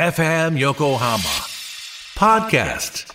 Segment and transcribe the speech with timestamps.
[0.00, 1.18] FM Yokohama
[2.16, 3.12] Podcast.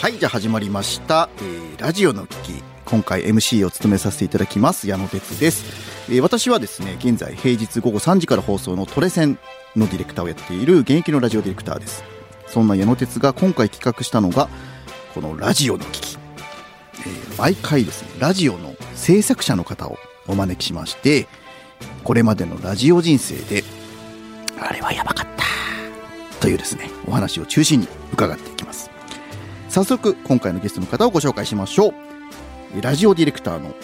[0.00, 2.62] はい、じゃあ始まりました、えーラジオの危機。
[2.84, 5.64] 今回 MC を務めさせていただきます、矢野哲です。
[6.08, 9.40] えー私はですね、現在平日午後3時から放送のトレセン
[9.74, 12.04] のディレクターをやっている現役のラジオディレクターです。
[12.46, 14.48] そんな矢野哲が今回企画したのが、
[15.14, 16.18] このラジオの危機。
[16.94, 21.26] えー毎回ですね、ラジオの制作者の方をお招きしまして、
[22.04, 23.64] これまでのラジオ人生で、
[24.60, 25.42] あれはやばかった
[26.42, 28.90] というですね、お話を中心に伺っていきます。
[29.68, 31.94] 早速今回のゲストの方をご紹介しましょ
[32.74, 32.82] う。
[32.82, 33.76] ラジオディレクターの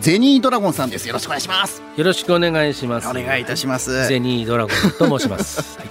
[0.00, 1.06] ゼニードラゴンさんです。
[1.06, 1.82] よろしくお願いします。
[1.94, 3.08] よろしくお願いします。
[3.08, 4.08] お願いいたします。
[4.08, 5.76] ゼニードラゴンと申します。
[5.78, 5.84] は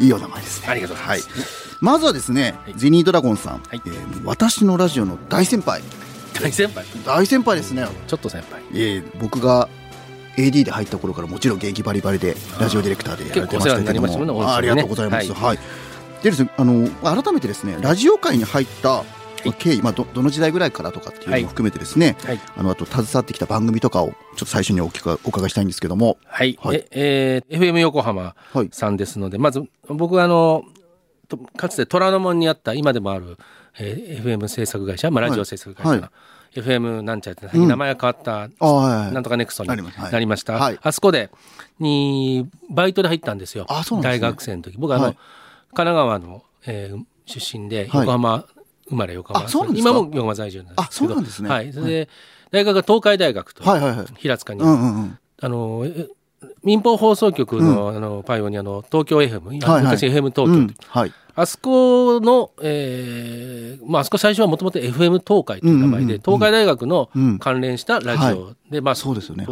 [0.00, 0.68] い、いいお名前ですね。
[0.68, 1.30] ありがとうございます。
[1.30, 1.42] はい、
[1.80, 2.74] まずはですね、はい。
[2.76, 3.80] ゼニードラゴンさん、はい。
[3.86, 5.80] えー私のラジオの大先輩。
[6.42, 6.84] 大先輩。
[7.04, 8.62] 大先輩ですね、ちょっと先輩。
[8.72, 9.68] えー僕が
[10.36, 14.44] AD で入った頃からもちろん現役バリバリでラジオディレクターでやられてましたけども。
[14.44, 15.32] あありがとうございます。
[15.32, 15.42] はい。
[15.44, 15.58] はい、
[16.22, 19.04] でですねあの改めてですねラジオ界に入った
[19.44, 19.52] い。
[19.52, 22.40] 経緯、まあ、どどの時代ぐらいからとかっていうのも含めてですね、はい。
[22.56, 26.18] あのあと携わってきた番組とかをちょっと最初におお伺いしたいんですけども。
[26.24, 26.58] はい。
[26.60, 26.84] はい。
[26.90, 28.68] ええー FM 横浜はい。
[28.72, 30.64] さんですので、まず僕はあの、
[31.28, 33.36] とかつて虎ノ門にあった今でもある、
[33.78, 36.10] えー FM 制作会社、まあ、ラジオ制作会社
[36.60, 40.54] FM なんちゃらって、名前が変わった、なんとかネクストになりました。
[40.54, 40.78] はい。
[40.82, 41.30] あそこで、
[41.78, 43.66] に、バイトで入ったんですよ。
[44.02, 44.76] 大学生の時。
[44.78, 45.14] 僕はあの、はい。
[45.14, 48.00] 神奈川の、えー出身で、はい。
[48.02, 48.44] 横浜
[48.88, 49.46] 生まれ横浜。
[49.46, 49.90] あそうなんですか？
[49.90, 50.82] 今も横浜在住なんですけど。
[50.82, 51.48] あそうなんですね。
[51.48, 51.72] はい。
[51.72, 52.08] それで、
[52.52, 53.64] 大学が東海大学と、
[54.16, 56.06] 平塚に、あの、え
[56.62, 60.74] 民放放送局の,、あのパイオニアの東京 FM、昔 FM 東京、うん。
[60.88, 67.38] はいあそこの、えーまあ、あそこ最初はもともと FM 東海という名前で、うんうんうん東海大学のうん。
[67.38, 69.46] 関連したラジオで、まあ、そうですよね。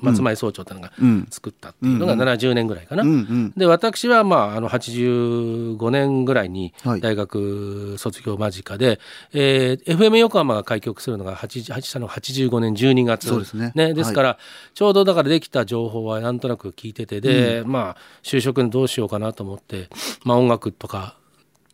[0.00, 1.26] 松前総長というのがうん。
[1.30, 3.02] 作ったっていうのがうんう70年ぐらいかな。
[3.02, 3.52] うんうん。
[3.56, 7.00] で私は、まあ、あの85年ぐらいにはい。
[7.00, 8.98] 大学卒業間近で、
[9.32, 13.72] えー FM 横浜が開局するのが80 80の85年12月そうですね。
[13.74, 14.38] ですから、
[14.74, 19.88] ちょうどだからできた情報はなんとなく聞いててで、まあ就職にどうしようかなと思って、
[20.24, 21.17] まあ、音楽とか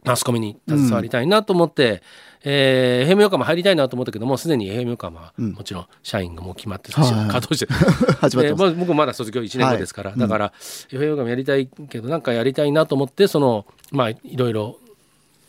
[0.05, 2.03] マスコミに携わりたいなと思って、
[2.45, 8.63] えー FM 横浜入りたいなと思ったけどもすでに FM 横浜はもちろん社員がもう決まって最初はいはい稼働して 始まってます。
[8.63, 10.53] でまあ僕もまだ卒業1年後ですから、だから
[10.91, 14.79] FM 横浜やりたいけどなんかやりたいなと思ってそのまあいろいろ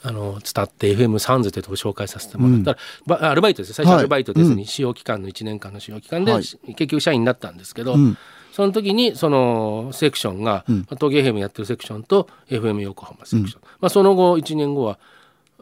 [0.04, 2.78] あの伝って FM サンズというところ紹介させてもらったら、
[3.20, 3.76] ばアルバイトですよ。
[3.76, 4.00] 最初はい。
[4.02, 6.44] アルバイトですに、使用期間の1年間の使用期間で、はい。
[6.44, 8.18] 結局社員になったんですけど、うん
[8.56, 14.98] その時にそのセクションが、まあ東京 FM やってるセクションと FM 横浜セクション、まあ、その後1年後は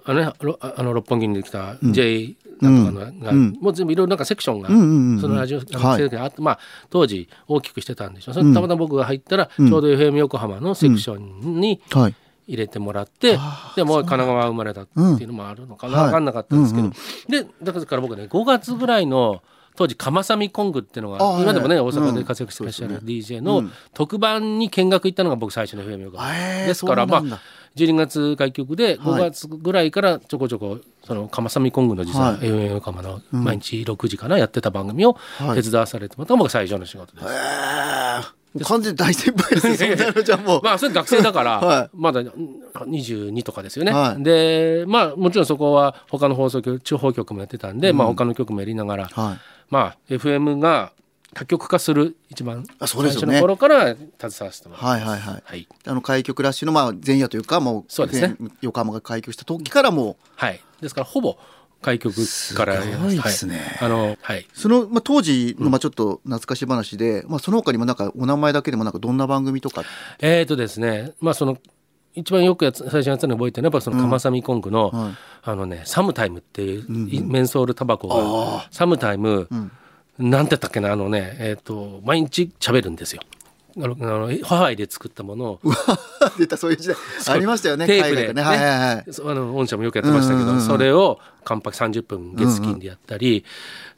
[0.06, 3.58] あの、ね、ろあの六本木にできた J なんとかのが、うん。
[3.60, 5.98] もう全部いろいろなんかセクションが、んうんうんそのラジオ、あのはい。
[5.98, 6.60] セクションがあってまあ、
[6.92, 8.32] 当時大きくしてたんでしょ。
[8.32, 12.16] うそれたまたま僕が入ったら、ちょうど FM 横浜のセクションにはい。
[12.46, 13.40] 入れてもらって、
[13.78, 16.06] でもう神奈川生まれだっていうのもあるのかな、うん。
[16.08, 19.42] 分かんなかったんですけど、はいでだから僕ね5月ぐらいの
[19.76, 23.64] 当時カマサミコングっていうのが今でもね大阪うんで活躍してらっしゃる DJ の
[23.94, 27.44] 特番に見学行ったのが僕最初の FM 横ですからまあそうなんだ。
[27.76, 28.98] 12月開局ではい。
[28.98, 32.38] 5月ぐらいからちょこちょこそのカマサミコングの実ははい。
[32.42, 35.62] FM 横浜の毎日6時かなやってた番組をはい。
[35.62, 37.28] 手伝わされてもらったのが僕最初の仕事です。
[37.28, 39.98] えー、完全に大先輩ですね。
[40.24, 41.90] じゃもう、まあそれ学生だから、 はい。
[41.94, 42.30] まだうん
[42.74, 50.94] 22とかですよね、はいでまあもちろんそこは他の放送局地方局もやってたんで、まあ他の局もやりながら、はいまあ FM が
[51.34, 53.28] 多極化する一番あそうですよね。
[53.28, 55.44] 最初の頃から携わせてもらってはいはいはい。
[55.44, 58.36] はい、あの開局ラッシュのまあ前夜というかもうそうですね。
[58.62, 61.38] 横浜が開局した時からもはい、ですからほぼ
[61.82, 62.16] 開局
[62.56, 63.58] からすごいですね。
[63.80, 64.48] はい、あのはい。
[64.54, 69.84] その、まあ、当時のまあちょっと懐かしい話で、まあ、その他にもなんかお名前だけでもなんかどんな番組とか
[70.20, 71.14] えーとですね。
[71.20, 71.58] まあその
[72.16, 75.14] 一番よくやつ最初にやったの覚えてるのはやっぱそのカマサミコングの、はい。
[75.46, 76.86] あのねサムタイムっていう、
[77.26, 79.72] メンソールタバコがサムタイム、ん。
[80.20, 83.22] なんて言ったっけなあのねえっ、と毎日喋るんですよ。
[83.76, 85.60] あのあのハワイで作ったものを
[86.38, 86.98] 出たそういう時代。
[87.28, 88.42] ありましたよねテープで、海外がね。
[88.44, 93.44] はいはいあの御社もよくやってましたけど、うんうんうんそれをカンパ30分月金でやったり、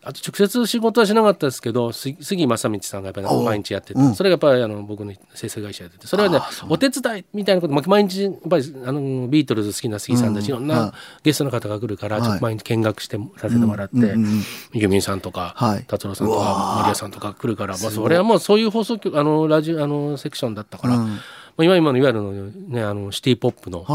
[0.05, 4.15] あと直接仕事はしなかったですけどす杉正道さんがやっぱり毎日やってて、うん。
[4.15, 10.93] それがやっぱりあの僕の生成会社やっててそれはねお手伝いみたいなことまあ毎日やっぱりあのビートルズ好きな杉さんたちいろんはいな
[11.23, 12.23] ゲストの方が来るから、はい。
[12.23, 13.95] ちょっと毎日見学してさせてもらって、
[14.73, 15.85] ユミンさんとか、はい。
[15.85, 16.81] 達郎さんとかー。
[16.81, 21.07] マリアさんとか来るから、まあ、それはもうそういう放送局あのラジオあのセクションだったから、うん。
[21.07, 21.19] ま
[21.59, 23.85] あ、今今のいわゆるの,、ね、あのシティ・ポップの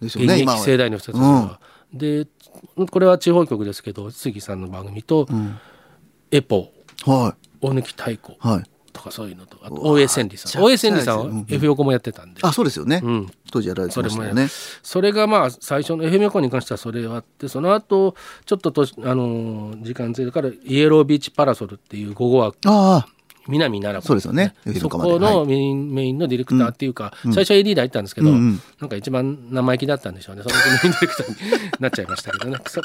[0.00, 1.58] 現役世代の人たちが、
[1.92, 2.26] で
[2.90, 5.58] これは地方局ですけど杉さんの番組と、ん。
[6.30, 6.72] エポ
[7.04, 8.64] は大貫太鼓いはい。
[8.92, 10.62] とかそういうのとあと大江千里さん。
[10.62, 11.46] め大江千里さんはうんうん。
[11.48, 13.00] F 横もやってたんで、あそうですよね。
[13.02, 14.48] うん、当時やられてましたよね。
[14.82, 18.14] それがまあ最初の FM 横に関してはそれがあってその後
[18.44, 23.06] ちょっととあのー時間ついてからイエロービーチパラソルっていう午後はあ
[23.48, 24.06] 南奈良子。
[24.08, 24.54] そうですよね。
[24.80, 30.42] そこのメイン,、メインのディレクターっていうか、最初は AD で入ったんですけど、うんうんなんか一番生意気だったんでしょうね。
[30.42, 31.36] そのメインディレクターに
[31.80, 32.58] なっちゃいましたけどね。
[32.66, 32.80] そ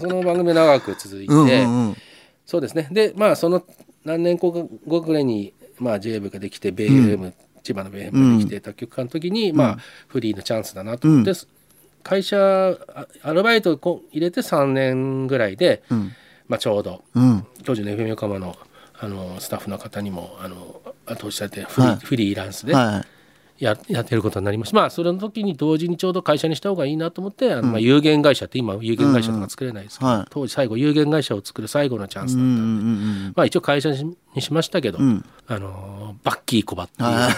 [0.00, 1.96] その番組長く続いて、あうんうんうん。
[2.46, 2.88] そうですね。
[2.90, 3.64] でまあその
[4.04, 7.32] 何年後か後くらいに、まあ、JF ができてベイ FM、
[7.62, 11.32] 千葉のベイ FM ができて卓曲家の時に、まあフリーのチャンスだなと思って、
[12.02, 13.78] 会社あアルバイト
[14.12, 16.12] 入れて3年ぐらいで、うん。
[16.48, 17.46] まあ、ちょうどうん。
[17.64, 18.56] 当時の FM 横浜の
[19.00, 21.98] あのスタッフの方にもあの後押しされてフリー,、はい。
[22.00, 23.04] フリーランスでは
[23.60, 35.22] いややってることになりましたまあそれの時に同時にちょうど会社にした方がいいなと思って、あのまあ有限会社って今有限会社とか作れないですけど、当時最後有限会社を作る最後のチャンスだったんで、まあ一応会社にしましたけど、うん。
[35.46, 37.28] あのバッキーコバっていう、は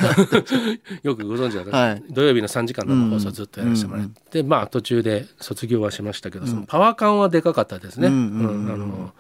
[1.03, 2.05] よくご存知だと、はい。
[2.09, 8.07] 土曜日の3時間の放送ずっとやらせてもらって、まあ途中で卒業はしましたけど、そのパワー感はでかかったですね。
[8.07, 9.13] うんあの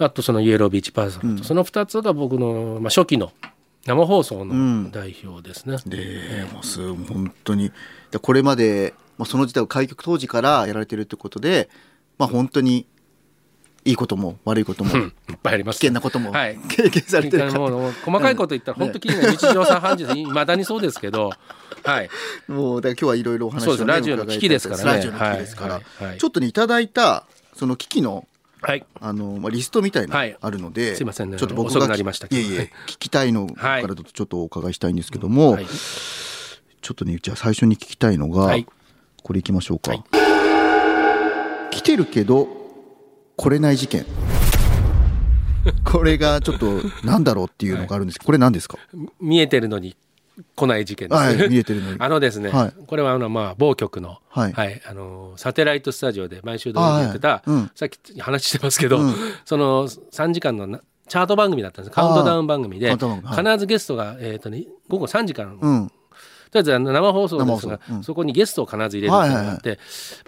[0.00, 3.32] あとそのイエロービーチパーソンと、その2つが僕の、まあ、初期の
[3.86, 5.76] 生放送の代表ですね。
[5.86, 7.70] でもうす本当に。
[8.10, 11.68] でこれまで、まあ、その時代を開局当時からやられてるってことで、
[12.18, 12.86] まあ、本当に
[13.84, 15.14] いいことも悪いこともうん。
[15.30, 15.80] いっぱいあります。
[15.80, 16.58] 危険なこともはい。
[16.68, 21.30] 経験されてる細かいこと言ったら本当に日常茶飯事でいまだにそうですけど、
[21.84, 22.10] はい、
[22.48, 23.86] もうだ今日はいろいろお話を、そうです。
[23.86, 24.84] ラジオの危機ですからね。
[24.84, 25.82] ラジオの危機ですから、はい。
[25.82, 26.08] はい。
[26.08, 26.18] はい。
[26.18, 27.24] ちょっとねいただいた
[27.54, 28.26] その危機の
[28.62, 30.30] はい、あの、まあ、リストみたいなはい。
[30.32, 31.38] のあるので、すいませんね。
[31.38, 32.40] ちょっと僕が遅くなりましたけど。
[32.40, 32.70] いえいえはい。
[32.86, 35.66] 聞きたいのからだとちょっとお伺いしたいんですけども、はい。
[35.66, 38.66] ちょっとねじゃあ最初に聞きたいのが、はい。
[39.22, 40.04] これいきましょうか、はい。
[41.70, 42.48] 来てるけど
[43.36, 44.04] 来れない事件。
[45.84, 48.78] これがちょっとなんだろうっていうのがあるんですけどこれ何ですか？
[49.20, 49.94] 見えてるのに
[50.56, 51.96] 来ない事件です、はい見えてるのに。
[52.00, 52.72] あのですね、はい。
[52.86, 54.82] これはあのまあ某局の、はい。
[54.88, 57.70] あのサテライトスタジオで毎週土曜日やってた、うん。
[57.74, 59.14] さっき話してますけど、うん。
[59.44, 61.94] その3時間のなチャート番組だったんです。
[61.94, 63.08] カウントダウン番組で必
[63.58, 65.88] ずゲストが、えーとね、午後3時からの、うん。
[65.88, 65.94] と
[66.54, 68.04] りあえず生放送ですが、うん。
[68.04, 69.78] そこにゲストを必ず入れるっていうのがあって、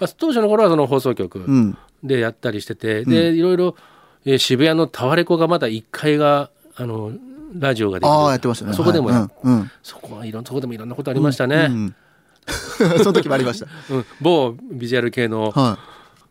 [0.00, 1.78] まあ、当初の頃はその放送局うん。
[2.02, 3.76] でやったりしてて、でいろいろ、
[4.24, 7.12] えー渋谷のタワレコがまだ1階があの
[7.54, 8.12] ラジオができる。
[8.12, 8.72] ああやってましたね。
[8.74, 9.30] そこでもや、はい。
[9.44, 9.70] うんうん。
[9.82, 11.94] そこはいろんそこでもいろんなことありましたね、うん
[12.98, 13.66] その時もありました。
[13.94, 14.06] うん。
[14.20, 15.78] 某ビジュアル系のは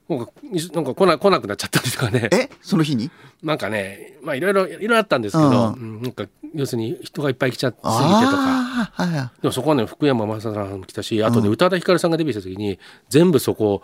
[0.10, 0.32] なんか
[0.74, 2.30] なんか来な来なくなっちゃったりとかね。
[2.32, 2.50] いえ？
[2.62, 3.10] その日に？
[3.44, 5.74] なんかねまあいろいろいろいろあったんですけど、うん。
[5.74, 6.02] うん。
[6.02, 8.62] なんか要するに人がいっぱい来ちゃってすぎてとか。
[8.92, 12.80] はいはいでもそこはね福山雅治さんも来たしあとで宇多田ヒカルさんがデビューした時に
[13.10, 13.82] 全部そこ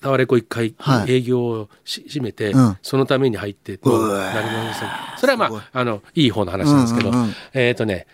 [0.00, 1.12] タワレコ一回はい。
[1.12, 2.78] 営業をし閉めて、うん。
[2.82, 4.88] そのために入ってうわなりません。
[5.18, 7.34] それはまああのいい方の話なんですけど、うんうんうん。
[7.54, 8.06] えっ、とね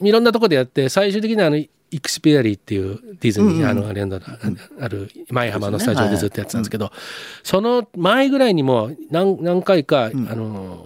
[0.00, 3.66] いろんなところでやって最終的にはあのイクスペアリーっていうディズニー、うんうん。
[3.66, 6.92] あのあれある前浜のスタジオでずっとやってたんですけど、
[7.42, 10.84] その前ぐらいにも何何回か、あの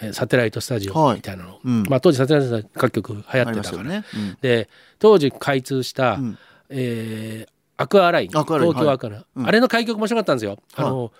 [0.00, 1.82] えーサテライトスタジオみたいなの、うん。
[1.88, 4.38] まあ、当時サテライトスタジオ各局流行ってたから、ね、うん。
[4.40, 4.68] で
[4.98, 6.38] 当時開通した、ん。
[6.68, 8.54] えーアクアライン東京
[8.90, 9.46] アクアライン、うん。
[9.46, 10.58] あれの開局面白かったんですよ。
[10.76, 11.12] あの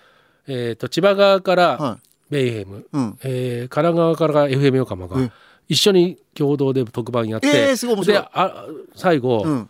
[0.47, 3.17] えー、と千葉側からはベイヘム、うん。
[3.23, 5.31] えー神奈川から FM 横浜がえ。
[5.67, 9.69] 一緒に共同で特番やって、であ最後、うん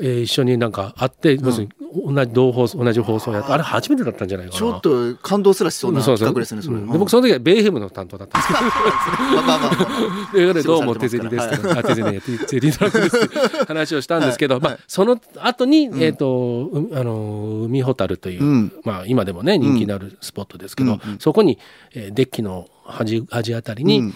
[0.00, 1.70] えー一緒になんか会って、要するに
[2.14, 4.58] 同じ同放送同じ放送やってあれ初めてだったんじゃないかな。
[4.58, 6.80] ちょっと感動すらしそうな企画ですねそれ、う。
[6.80, 8.52] んで僕その時はベイヘムの担当だったんです。
[8.54, 11.48] けどまあまあまあまあということでどうも手銭です。
[11.48, 18.72] けど、あ手銭や手銭ドラッグです話をしたんですけど、まあその後に、えっ、とうあの海ほたるという、うん。
[18.84, 21.58] まあ今でもね人気のあるスポットですけど、そこに、
[21.94, 24.14] えーデッキの端端あたりに、うん。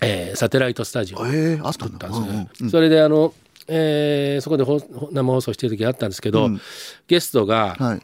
[0.00, 2.70] えーサテライトスタジオを作ったんですね。
[2.70, 3.34] それであの、
[3.68, 4.80] えーそこでほ
[5.12, 6.60] 生放送してる時あったんですけど、うん。
[7.06, 8.00] ゲストが、はい。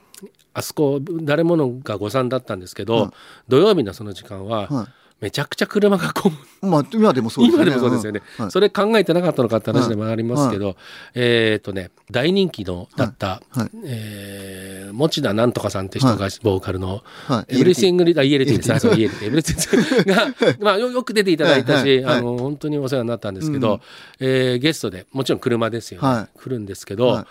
[0.54, 3.12] あそこ誰ものが誤算だったんですけど、
[3.48, 4.88] 土曜日のその時間は、は
[5.20, 6.32] めちゃくちゃ車が混
[6.62, 6.68] む。
[6.68, 7.70] まあ今でもそうですよね。
[7.70, 8.44] 今でもそうですよね、うん。
[8.44, 8.52] はい。
[8.52, 10.76] それ考えてなかったのかって話でもありますけど、
[11.14, 13.70] えっ、とね大人気のだった、はいはい。
[13.84, 17.56] えー持田なんとかさんって人がボーカルの、はい。
[17.56, 18.72] エブリシングリあ ELT です。
[18.72, 20.26] ねそう ELT エブリシングが、
[20.60, 22.02] まあ、よよく出ていただいたし、はい。
[22.02, 22.04] はい。
[22.04, 22.18] はい。
[22.18, 23.80] あの本当にお世話になったんですけど、
[24.20, 26.38] えーゲストでもちろん車ですよね、はい。
[26.38, 27.24] 来るんですけど、はい。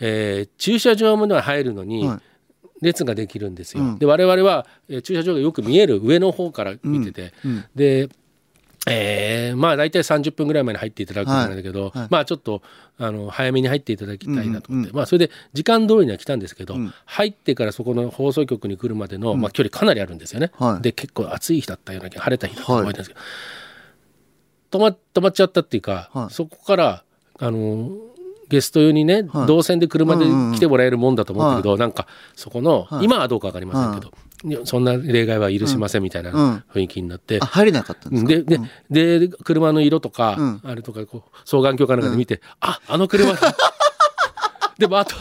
[0.00, 2.29] えー駐車場までは入るのに、はい
[2.80, 3.82] 列ができるんですよ。
[3.82, 3.98] うん。
[3.98, 7.50] で我々は、えー駐車場がよく見える上の方から見てて、うん。
[7.52, 7.64] うん。
[7.74, 8.08] で、
[8.86, 11.98] えーまあ大体30分ぐらい前に入っていただくんだけど、はい。
[11.98, 12.08] はい。
[12.10, 12.62] まあちょっと
[12.98, 16.92] あの早めに入っていただきたいなと思って、うんうんまあそれで時間通りには来たんですけど、ん。
[17.04, 20.50] 入ってからそこの放送局に来るまでの、まあ、距離かなりあるんですよね。
[20.58, 20.82] はい。
[20.82, 26.34] で結構暑い日だったような晴れた日だった覚えてるんですけど、止ま止まっちゃったっていうか、はい。
[26.34, 27.04] そこから
[27.38, 27.90] あの
[28.50, 29.46] ゲスト用にね、はい。
[29.46, 33.04] 動線で車で来てもらえるもんだと思ったけど、なんかそこの、はい。
[33.04, 36.64] 今はどうか分かりませんけど、そんな例外は許しませんみたいなうん。
[36.74, 38.28] 雰囲気になって、あ入れなかったんですか？
[38.90, 40.60] ででで車の色とか、うん。
[40.64, 43.56] あれとかこう双眼鏡かなんかで見て、ああの車だ。
[44.78, 45.14] でもあと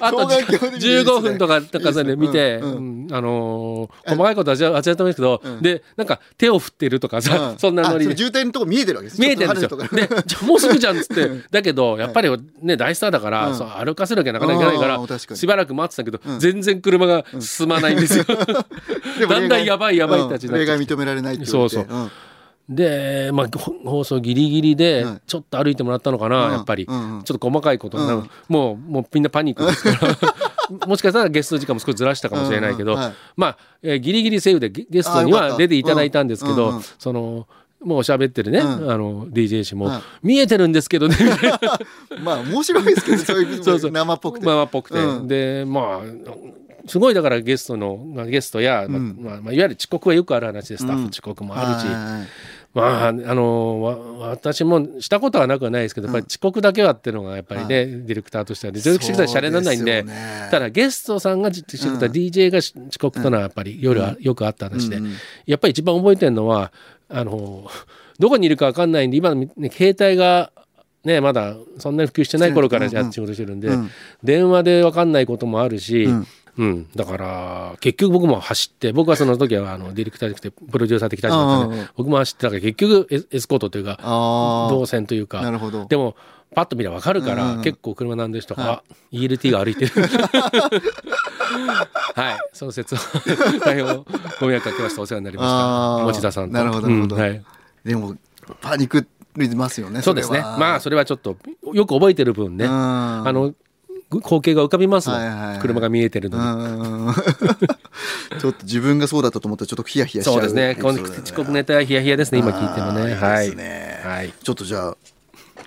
[0.00, 7.58] あと双眼鏡で見るいいですね15分とかとかそれで見て、あのー細かいことは忘れてますけど、でなんか手を振ってるとかさ、うん。
[7.60, 8.14] そんなノリで。
[8.14, 9.20] あ渋滞のとこ見えてるわけです。
[9.20, 9.68] 見えてるんですよ。
[9.76, 12.30] で、じゃあもうすぐじゃんっつって、だけど、やっぱり
[12.62, 13.56] ね、大スターだから、うん。
[13.56, 18.24] そう歩かせなきゃなかなかいけないから、しばらく待ってたけど、全然車が進まないんですよ。
[19.18, 22.10] でも だんだんやばいやばいたちになっ認められないってそうそうん
[22.70, 25.20] で、まあ、ほ放送ギリギリではい。
[25.26, 26.52] ちょっと歩いてもらったのかな、うん。
[26.52, 28.30] やっぱり、うんうんちょっと細かいことになる、うん。
[28.48, 30.16] もうもうみんなパニックですから。
[30.86, 33.04] もしかしたらゲスト時間も少しずらしたかもしれないけど、うんうん。
[33.04, 33.12] はい。
[33.36, 36.76] まあ、えーギリギリセーフでゲゲストには出ていただいたんですけど、うんうん。
[36.76, 37.46] うんその
[37.82, 38.92] もう喋ってるね、うん。
[38.92, 40.02] あの DJ 氏も、はい。
[40.22, 41.16] 見えてるんですけどね
[42.22, 43.90] まあ面白いですけどそういう そうそう。
[43.90, 44.46] 生っぽくて。
[44.46, 45.28] 生っぽくて、うん。
[45.28, 46.30] でまあ
[46.86, 52.28] すごいだからゲストのまあゲストや、まあまあまあ、いわゆる遅刻はよくある話でスタッフ遅刻もあるし、はい
[52.72, 65.12] まあ、あのわ私もしたことはなくはないですけど、やっぱり遅刻だけはっていうのがやっぱりね、ディレクターとしてはでディレクターとしてはシャレにならないんでねただゲストさんが遅刻した、DJ が遅刻というのはやっぱり夜はよくあった話で、うんうん。
[65.46, 66.72] やっぱり一番覚えてるのは
[67.08, 67.68] あの
[68.20, 70.52] どこにいるか分かんないんで今、ね、携帯が
[71.02, 73.90] ね、まだそんなに普及してない頃からやって仕事してるんで、うん。
[74.22, 76.08] 電話で分かんないこともあるし、
[76.60, 76.66] うん。
[76.66, 83.98] うん、だから結局僕も走って僕はその時はあのディレクターじゃなくてプロデューサー的立場だったんで僕も走ってだから結局エスコートというか
[84.70, 85.42] 動線というか。
[85.42, 85.86] なるほど。
[85.86, 86.14] でも
[86.54, 89.92] パッと見れば分かるから、うんうん結構車なんでる人が、あ ELT が歩いてる。
[92.16, 92.38] はい。
[92.52, 93.00] その説は
[93.64, 95.02] 大変ご迷惑かけました。
[95.02, 96.20] お世話になりました。
[96.20, 96.54] 持田さんと。
[96.54, 97.16] なるほどなるほど。
[97.16, 97.40] うんはい。
[97.84, 98.16] でも
[98.60, 100.40] パニックりますよねそうですね。
[100.40, 101.36] まあそれはちょっと
[101.72, 102.72] よく覚えてる分ね、うん。
[102.72, 103.54] あの
[104.18, 105.58] 光景が浮かびますもん、はいはいはい。
[105.60, 107.14] 車が見えてるのに、うん
[108.40, 110.34] ちょっと自分がそうだったと思ったらちょっとヒヤヒヤしちゃう。
[110.34, 110.76] そうですね。
[110.80, 112.38] この遅刻ネタはヒヤヒヤですね。
[112.38, 113.14] 今聞いてもね。
[113.14, 114.00] はいいいですね。
[114.04, 114.32] はい。
[114.42, 114.96] ちょっとじゃあ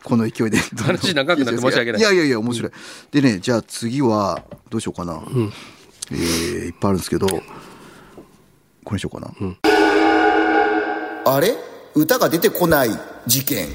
[0.04, 2.02] この勢いで話長くなって申し訳ない。
[2.02, 2.72] いやいやいや面白い、
[3.12, 5.22] でねじゃあ次はどうしようかな、
[6.12, 6.18] えー
[6.66, 7.28] いっぱいあるんですけど。
[7.28, 7.42] こ
[8.92, 9.32] れにしようかな、
[11.26, 11.56] あれ？
[11.96, 12.90] 歌が出てこない
[13.26, 13.70] 事件。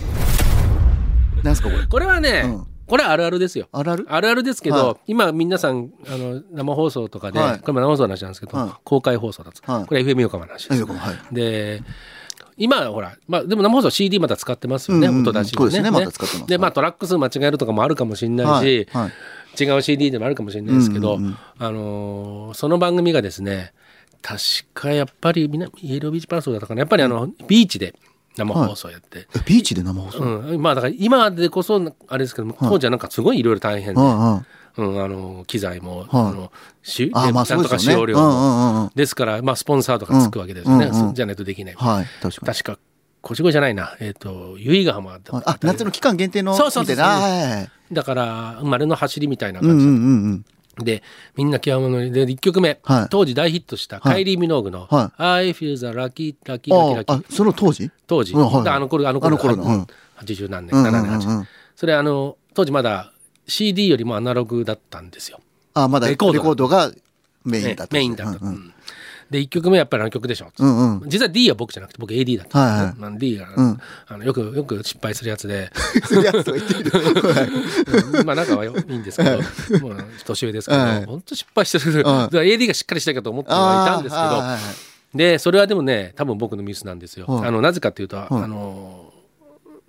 [1.43, 1.87] なんすかこれ？
[1.87, 3.69] これはね、うんこれはあるあるですよ。
[3.71, 4.07] あるある？
[4.09, 7.61] あるあるですけど、は今皆さんあの生放送とかで、はい。
[7.61, 8.71] これも生放送の話なんですけど、はい。
[8.83, 9.87] 公開放送だと、はい。
[9.87, 10.87] これ FM 横浜の話です。
[11.33, 11.83] で
[12.57, 15.21] 今ほら、まあ、でも生放送 CD まだ使ってますよね、うんうん。
[15.21, 15.91] うん音出しそうですね。
[15.91, 16.47] まだ使ってます。
[16.49, 18.89] でまあトラック数間違えるとかもあるかもしれないし、
[19.61, 21.37] 違う CD でもあるかもしれないですけど、うんうんうん。
[21.59, 23.73] あのーその番組がですね
[24.23, 24.41] 確
[24.75, 26.81] かやっぱりみなイエロービーチパラソルだったかな。
[26.81, 27.95] やっぱりあの、ビーチで
[28.39, 34.47] 生放送やって、えビーチで生放送、うん、まあだから今でこそあれですけど当時はなんかすごいいろいろ大変で、うんうん。
[34.79, 36.09] うん、あの機材も、はい。
[36.11, 36.53] あの
[36.83, 37.79] しあまあねなんとかそうですよね。
[37.81, 38.91] 使用量も、うんうんうんうん。
[38.95, 42.57] ですから、まあ、スポンサーとかつくわけですよね、うんうんうんじゃないとできない、はい確かに。
[42.57, 42.79] 確か
[43.29, 43.97] 越越じゃないな。
[44.01, 45.37] えっ、と由比ヶ浜だった。
[45.51, 49.95] あ夏の期間限定のそうそうそうだから生まれの走りみたいなうんうんう感じ、んう
[50.35, 50.45] ん
[50.79, 51.03] で
[51.37, 53.07] みんな極物にで1曲目、はい。
[53.11, 59.87] 当時大ヒットしたカイリー・ミノーグの「は I feel the lucky lucky lucky あ lucky あその当時」当時、うんはいだあの頃あの頃あの頃のうん。
[60.19, 63.13] 80何年、うんうん7年8年、それあの当時まだ
[63.47, 65.41] CD よりもアナログだったんですよ。
[65.75, 66.91] あまだレコードが。
[67.45, 68.55] メインだったメインだった、うんうん。
[68.55, 68.75] うん
[69.31, 71.09] で1曲目やっぱりあの曲でしょ、うんうん。
[71.11, 72.95] 実は D は僕じゃなくて僕 AD だった、はいはい。
[72.97, 73.79] まあ D が、うん。
[74.07, 75.71] あのよくよく失敗するやつで。
[78.25, 81.05] まあ仲はいいんですけど、もう年上ですけど、はい。
[81.05, 87.27] 本当失敗してる、 AD がしっかりしたいかと思ってはいたんですけど、でそれはでもね多分僕のミスなんですよ。
[87.27, 87.49] はい。
[87.49, 89.13] あのなぜかというと、あの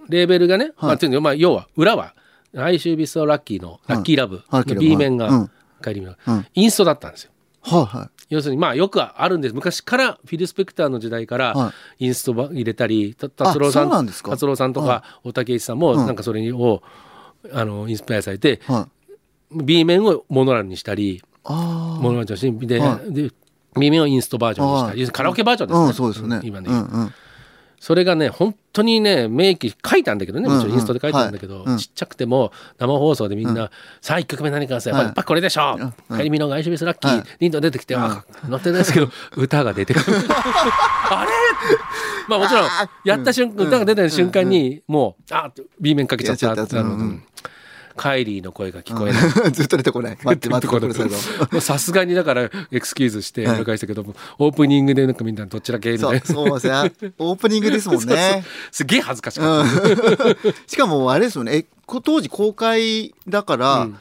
[0.10, 2.13] レーベルがね、まあ、というのまあ要は裏は
[2.51, 5.51] 「来週ビストラッキー」の「ラッキーラブ」の B 面がうん。
[5.81, 6.46] 帰り目のうん。
[6.55, 7.31] インストだったんですよ。
[7.62, 9.55] はいはい要するにまあよくあるんです。
[9.55, 16.83] 昔からフィル・スペクターの時代からはインストば入れたりた達郎さん達郎さんとか大竹一さんもなんかそれを
[17.51, 19.63] あのインスパイアされてはい。
[19.63, 23.31] B 面をモノラルにしたりあモノラルにしてで,、はで
[23.79, 26.41] B 面をインストバージョンにしたりカラオケバージョンですね、うんそうですよね。
[26.43, 27.13] 今ね、うんうん
[27.79, 33.71] それがね本当にね名機書いたんだけどねもちろんインストで書いたんだけど、ちっちゃくても生放送でみんな
[34.01, 37.24] 「さあ1曲目何かさやっぱりやっぱこれでしょ」うん「カリミの外周ビスラッキー」はい。
[37.39, 40.05] リンド出てきて、あ乗ってないですけど歌が出てくる。
[41.09, 41.31] あれ？
[42.27, 42.67] まあもちろん
[43.05, 47.24] やった瞬間、歌が出た瞬間にもうあ B 面かけちゃったやっちゃったあのうんうん
[48.00, 49.22] カイリーの声が聞こえない。
[49.51, 50.18] ずっと出てこない。
[50.24, 53.60] 待って待ってこれさすがにだからエクスキューズしてはい。
[53.60, 56.25] 了解したけども、オープニングでなんかみんなどちら系みたそいうな。
[56.25, 57.13] そうですね。
[57.18, 58.46] オープニングですもんね。
[58.72, 60.51] すげえ恥ずかしかった。
[60.65, 61.58] しかもあれですよね。
[61.58, 63.98] えこ当時公開だから、うん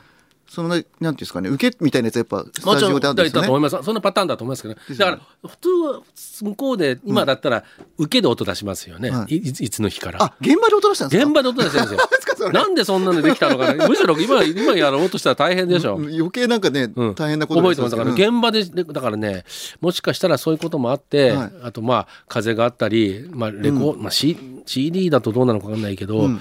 [0.48, 3.42] そのねなんていうんですかね受けみたいなやつやっぱスもちろんタジオであるんですよね。
[3.42, 3.84] だと思います。
[3.84, 6.02] そんなパターンだと思いますけど、ね、だから普通は
[6.42, 7.64] 向こうで今だったら
[7.98, 9.10] 受けで音出しますよね。
[9.10, 10.22] はいいいつの日から。
[10.22, 11.26] あ現場で音出したんですか？
[11.26, 12.50] 現場で音出してるんですよ。
[12.52, 13.88] なんでそんなのできたのかな。
[13.88, 15.96] むしろ今 今やろうとしたら大変でしょ。
[15.96, 17.14] うん余計なんかね、うん。
[17.14, 17.96] 大変なこと覚えてます。
[17.96, 19.44] だから現現場ででだからね
[19.80, 21.52] もしかしたらそういうこともあって、はい。
[21.64, 24.36] あとまあ風があったり、まあレコまあ、C
[24.66, 26.40] CD だとどうなのか分かんないけど、うん。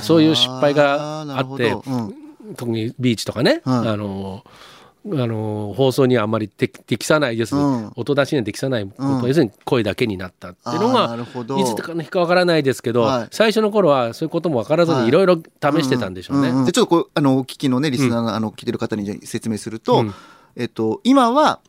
[0.00, 1.76] そういう失敗があって
[2.56, 3.88] 特にビーチとかね、はい。
[3.88, 4.44] あの
[5.04, 7.92] あの放送にはあんまり適適さない要するにうん。
[7.96, 9.26] 音出しには適さないこと、うん。
[9.26, 11.16] 要するに声だけになったっていうのが
[11.58, 13.28] いつかの日かわからないですけど、はい。
[13.32, 15.02] 最初の頃はそういうことも分からずはい。
[15.02, 16.52] にいろいろ試してたんでしょうね。
[16.52, 20.14] んんでちょっとこうあのお聞きのねリスナーが、あの聞いてる方に説明すると、うん。
[20.56, 21.60] えっと今は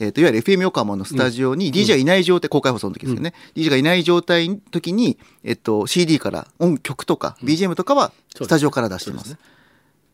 [0.00, 9.36] えっといわゆる FM 横浜のスタジオに DJ がいない状態、公開放送の時ですよね、DJ がいない状態の時に、えっと、CD から音曲とか BGM とかはスタジオから出してます。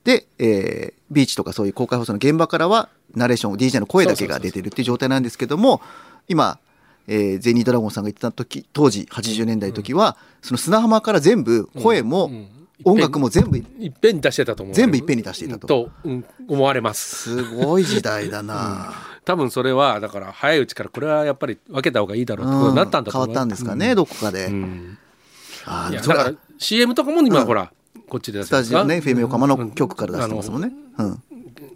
[0.07, 5.81] で、えービーチとかそういう公開放送の現場からはナレーション DJ の声だけが出てるっていう状態なんですけども
[6.27, 6.59] 今、
[7.07, 12.49] えーゼニードラゴンさんが言ってた時当時80年代の時は、その砂浜から全部声も、うん
[12.85, 14.75] 音楽も全部いっぺんに出してたと思う。
[14.75, 15.67] 全部いっぺんに出していたと。
[15.67, 17.37] と、うん思われます。
[17.37, 18.93] すごい時代だな、
[19.25, 23.29] 多分それはだから早いうちからこれはやっぱり分けた方がいいだろうってことになったんだと思う。
[23.29, 24.99] 変わったんですかね、どこかで、うん。
[25.65, 27.73] あーそれはいやだから CM とかも今ほら、
[28.09, 31.07] こっちで出スタジオね FM 横浜のうん局から出してますもんね、うん。
[31.07, 31.19] あの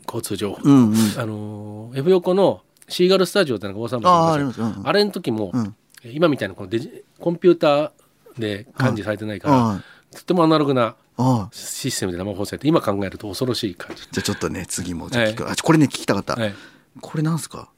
[0.07, 0.61] 交通情報。
[0.63, 0.97] うんうん。
[1.19, 4.61] あの F 横のシーガルスタジオってのが大阪あーありあます。
[4.61, 4.67] うん。
[4.67, 5.75] うんあれの時も、うん。
[6.05, 7.91] 今みたいなこのデジコンピューター
[8.39, 9.81] で管理されてないから、は
[10.13, 10.17] い。
[10.17, 14.03] とてもアナログなああシステムで生放送やって今考えると恐ろしい感じ。
[14.03, 16.55] じゃあちょっとね次もじゃあ聞く、あこれね聞きたかった、はい
[17.01, 17.69] これなんすか？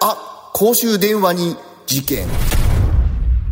[0.00, 2.26] あ公衆電話に事件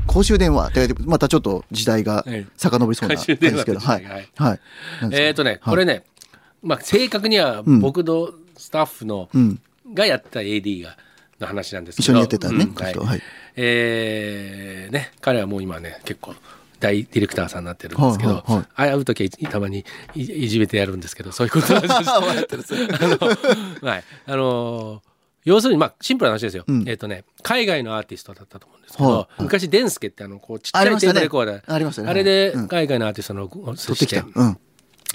[0.07, 2.47] 公衆電話ってまたちょっと時代がはい。
[2.57, 4.29] 遡りそうな公感じですけどはい代はい。
[4.37, 4.61] はい。
[5.13, 6.05] えっ、とね、これね、
[6.63, 7.81] まあ、正確にはん。
[7.81, 9.61] 僕のスタッフの、うん。
[9.93, 10.97] がやった AD が
[11.41, 12.05] の話なんですけど。
[12.05, 12.75] 一緒にやってたねうん。
[12.75, 13.23] はい。
[13.57, 16.35] えーね彼はもう今ね結構
[16.81, 21.93] 大ディレクターさんになってるんですけど、はいはい会う時はいたまにいいじめてやるんですけどそういうことなんです。
[22.11, 22.21] あ
[23.81, 25.03] の、はい、あの
[25.45, 26.89] 要するにまあシンプルな話ですよ、うん。
[26.89, 32.09] えっ、とね海外のアーティストだったと思うんですけど、はいはい昔デンスケってあのこうちっちゃいテープレコーダーありましたね。
[32.09, 32.69] あれでうん。
[32.69, 34.23] 海外のアーティストの取ってきた。
[34.23, 34.55] うん。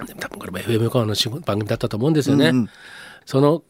[0.06, 2.50] で多分これも FM 横浜の番組だったと思うんですよね。
[2.50, 2.70] うんうん。
[3.26, 3.64] その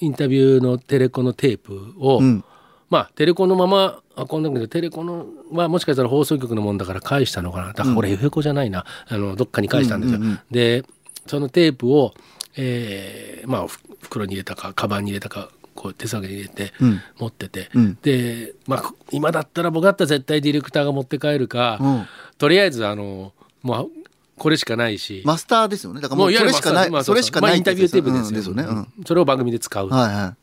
[0.00, 2.44] インタビューのテレコのテープを、うん。
[2.90, 7.68] まあテレコのまま運んだけどテレコのはもしかしたら放送局のもんだから返したのかな。
[7.68, 8.84] だからこれ FM 横じゃないな。
[9.08, 10.18] あのどっかに返したんですよ。
[10.18, 10.40] うんうんうん。
[10.50, 10.84] で
[11.26, 12.12] そのテープを、
[12.56, 15.50] えーまあふ袋に入れたかカバンに入れたか
[15.84, 17.00] こう手提げに入れてうん。
[17.18, 17.98] 持ってて、うん。
[18.00, 22.06] で、まあ、今だったら僕だったら絶対ディレクターが持って帰るか、うん。
[22.38, 23.90] とりあえずあのもう
[24.38, 25.22] これしかないし。
[25.26, 26.00] マスターですよね。
[26.00, 28.88] だからもうそれしかない、まあそれしかないまあインタビューテープですよ,、ね、うん。
[29.04, 30.34] それを番組で使う、はいはい。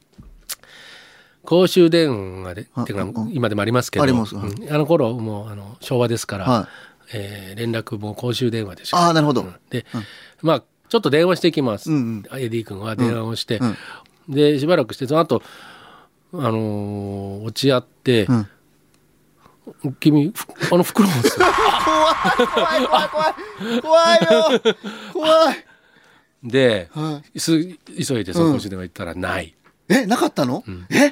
[1.44, 3.34] 公衆電話であっていうのはうん。
[3.34, 4.04] 今でもありますけど。
[4.04, 4.44] ありますうん。
[4.70, 6.68] あの頃もうあの昭和ですから、はい。
[7.14, 8.98] えー連絡も公衆電話でしか。
[9.00, 9.56] ああなるほど、うん。
[9.72, 9.88] で、
[10.44, 12.40] まあちょっと電話していきます、うんうん。
[12.40, 13.78] エディ君は電話をして、うん
[14.30, 15.42] でしばらくしてその後
[16.34, 18.48] あのー落ち合って、うん。
[20.00, 21.50] 君ふあの袋持つ 怖
[22.78, 24.76] い怖い怖い怖い怖いよ
[25.14, 25.66] 怖い。
[26.44, 29.56] で、はす急いでその公衆電話行ったらない、
[29.88, 31.12] えなかったの、え？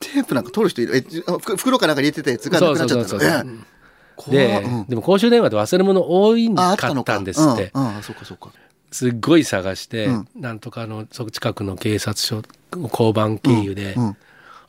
[0.00, 0.96] テープなんか取る人いる？
[0.96, 1.04] え
[1.56, 3.56] 袋かなんか入れてたやつがなくなっちゃったそうそうそうのえ
[4.16, 4.86] 怖で、うん。
[4.86, 8.50] でも公衆電話で忘れ物多いんああかっったんですって、うんうんあそうかそうか
[8.92, 10.28] すっごい探して、うん。
[10.36, 14.06] なんとかあの近くの警察署交番経由で、うん。
[14.10, 14.16] あ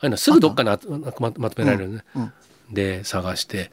[0.00, 0.80] あいうのすぐどっかにあ
[1.20, 2.32] ままとめられるね、うん。
[2.72, 3.70] で探して、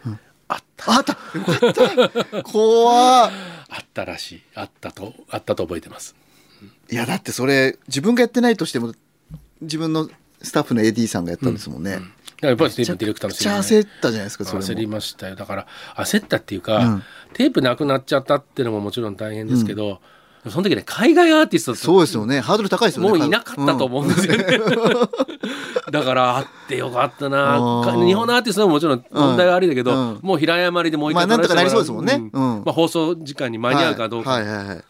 [0.47, 0.91] あった。
[0.91, 1.13] あった。
[1.13, 3.31] よかった怖っ。
[3.69, 4.43] あったらしい。
[4.53, 6.15] あったとあったと覚えてます。
[6.91, 8.93] いやだってそれ自分がやってないとしても
[9.61, 10.09] 自分の
[10.41, 11.99] スタッフの AD さんがやったんですもんね。
[12.41, 14.65] やっぱりテープディレクターのめっちゃ責任焦ったじゃないですか、それも。
[14.65, 15.35] 焦りましたよ。
[15.35, 17.03] だから焦ったっていうか、うん。
[17.33, 20.01] テープなくなっちゃったっていうのももちろん大変ですけど、
[20.49, 22.39] その時ね海外アーティストそうですよね。
[22.39, 23.09] ハードル高いですよね。
[23.09, 24.45] もういなかったと思うんですよね、
[25.91, 27.83] だからあってよかったな。
[28.05, 30.19] 日本のアーティストももちろん問題は悪いんだけど、うん。
[30.21, 32.29] もう平謝りでもう一回まあなんとかなりそうですもんね。
[32.33, 32.63] うん。
[32.65, 34.83] まあ、放送時間に間に合うかどうか、はいはいはいはい。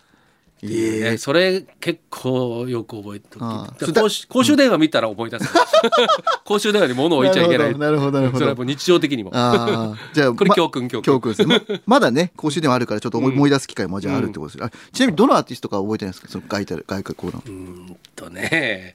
[0.63, 0.73] ね。
[0.73, 5.49] ええそれ結構よく覚えてああおき公衆公衆電話見たら思い出す。
[6.45, 7.77] 公衆電話に物を置いちゃいけない。
[7.77, 9.31] なるほどなるほどそれはもう日常的にも。
[9.31, 11.03] じゃあ、 これま教訓教訓。
[11.03, 11.61] 教訓ですね。
[11.85, 16.27] ままだね、講習ではあるから、ちょっと思い出す機会もじゃああるってことですよ、あちなみに、どのアーティストか覚えてないですか？
[16.31, 17.49] その外貨、外貨コーナー。
[17.49, 18.93] うんとね。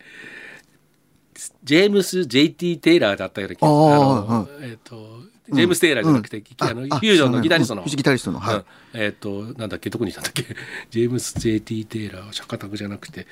[1.65, 5.21] ジェームス・ JT・ テイラーだったような気がああのえっ、と
[5.53, 8.55] ジェームス・テイラーじゃなくて、あのフュージョンのギタリストの、ギタリストの、はい。
[8.57, 8.65] うん。
[8.95, 10.45] えっ、となんだっけどこにいたんだっけ。
[10.91, 13.27] ジェームス・ JT・ テイラーは釈迦卓じゃなくて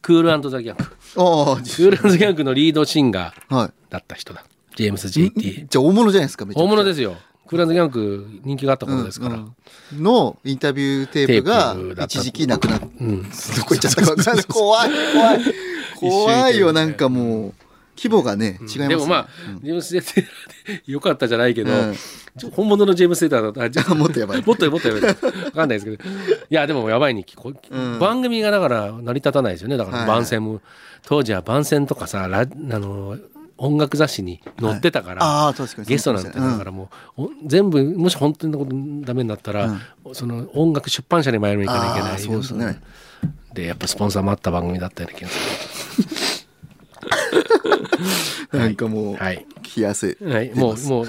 [0.00, 4.44] クールザ・ギャングクールザ・ギャングのリードシンガーはだった人だ。
[4.76, 5.10] ジェームス・い。
[5.10, 7.16] JT じゃあ、大物じゃないですか、大物ですよ。
[7.46, 9.54] クールザ・ギャング人気があった頃ですから、うん
[9.92, 10.02] うん。
[10.02, 13.22] のインタビューテープが一時期なくなって、うん。
[13.22, 13.28] ど
[13.64, 14.44] こ行っちゃったか。
[14.46, 15.40] 怖い、怖い。
[15.98, 17.54] 怖いよ、なんかもう、
[18.00, 18.88] 規模がね、違いますね。
[18.88, 19.28] でもまあ、
[19.62, 21.70] ジェームス・ジェテイラーでよかったじゃないけど、
[22.52, 24.42] 本物のジェームス・テイラーだったらじゃあ もっとやばい。
[24.42, 25.02] もっともっとやばい。
[25.02, 25.96] わかんないですけど。
[25.96, 25.98] い
[26.48, 27.98] やでもやばいに聞こうん。
[27.98, 29.76] 番組がだから成り立たないですよね。
[29.76, 30.62] だからはい番宣も、
[31.04, 32.46] 当時は番宣とかさラあ
[32.78, 33.18] の
[33.58, 35.88] 音楽雑誌に載ってたから、ああ、確かに。
[35.88, 38.70] ゲストなんてだからもう、お全部もし本当になこと
[39.06, 39.78] ダメになったら、
[40.14, 42.80] その音楽出版社に前に行かなきゃいけないそうですね。
[43.52, 46.46] でやっぱスポンサーもあった番組だったような気がす
[48.52, 49.46] なんかもう、るはい
[49.80, 50.24] やすい。
[50.24, 51.06] はい、もう、もう、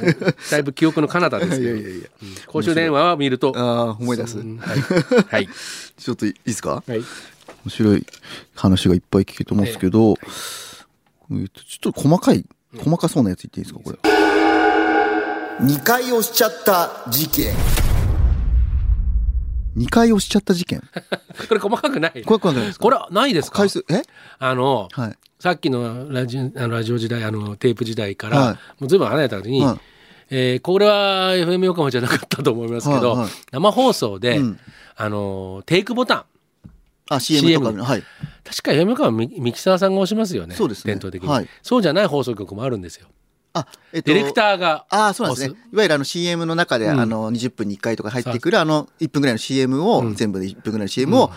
[0.52, 1.62] だいぶ記憶の彼方ですけど。
[1.64, 3.54] いやいやいやうん公衆電話を見ると。
[3.56, 4.38] ああ、思い出す。
[4.40, 4.80] うんはい。
[5.30, 5.50] はい。
[5.98, 6.84] ちょっといいですか？
[6.88, 7.00] はい。
[7.00, 7.04] 面
[7.68, 8.06] 白い
[8.56, 10.16] 話がいっぱい聞けると思うんですけど、
[11.32, 12.46] えっとちょっと細かい、
[12.78, 14.00] 細かそうなやつ言っていいですか、これ。
[15.66, 17.54] 2回押しちゃった事件。
[19.78, 20.82] 2回押しちゃった事件。
[21.48, 22.12] これ細かくない。
[22.26, 22.84] これ怖くないですか？
[22.84, 23.58] これはないですか？
[23.60, 24.02] 回数、え？
[24.40, 25.14] あの、はい。
[25.40, 28.56] さっきのラジオあのラジオ時代、あの、テープ時代から、はい。
[28.82, 29.80] もうずいぶん離れた時に、はい。
[30.30, 33.30] えーこれは FM 横浜じゃなかったと思いますけど、はいはい。
[33.52, 34.60] 生放送で、うん。
[34.96, 36.24] あの、テイクボタン。
[37.10, 38.04] あ、CM とかの、はい。
[38.44, 40.56] 確か FM 横浜ミミキサーさんが押しますよね。
[40.56, 40.94] そうですね。
[40.94, 41.48] 伝統的に、はい。
[41.64, 43.08] そうじゃない放送局もあるんですよ。
[43.54, 45.62] あ、えっと、ディレクターがああ、そうなんですね押。
[45.74, 51.32] いわゆるあの CM の中で、うんあの20分に1回とか入ってくるあの1分ぐらいの CM を、うん全部で1分ぐらいの CM を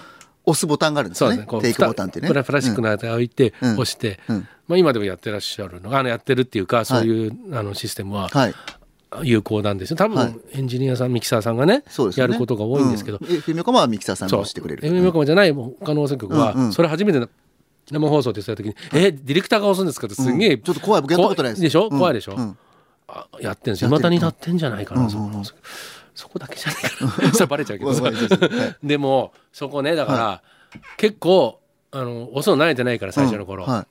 [0.46, 1.36] 押すボタンがあるんですよね。
[1.36, 1.60] そうですね。
[1.62, 2.28] テイクボタンってね。
[2.28, 8.54] プラプラスチックの間置いて、うん押して、うんまあ今でもやってらっしゃるのが、あのやってるっていうか、そういう、あのシステムははい。
[9.22, 9.96] 有効なんですよ。
[9.96, 12.32] 多分、はいエンジニアさん、ミキサーさんがね、そうですよね。
[12.32, 14.82] やることが多いんですけど、うん、えフィルミコマはミキサーさんがしてくれる。
[14.82, 17.28] FM 横浜じゃない他の放送局は、それ初めての
[17.90, 20.62] 生放送って言った時に、え、ディレクターが押すんですかってすげえ、うん。
[20.62, 21.62] ちょっと怖い僕やったことないです。
[21.62, 21.88] でしょ？
[21.90, 21.98] うん。
[21.98, 22.58] 怖いでしょ、うん。
[23.08, 23.90] あやってんですよ。
[23.90, 25.44] やってる未だになってんじゃないかな、うん。
[26.14, 27.32] そこだけじゃないかな。
[27.34, 27.92] それバレちゃうけど。
[28.82, 30.42] でも、そこね、だから、
[30.96, 33.64] 結構、あの、押すの慣れてないから、最初の頃。
[33.64, 33.70] うん。
[33.70, 33.86] は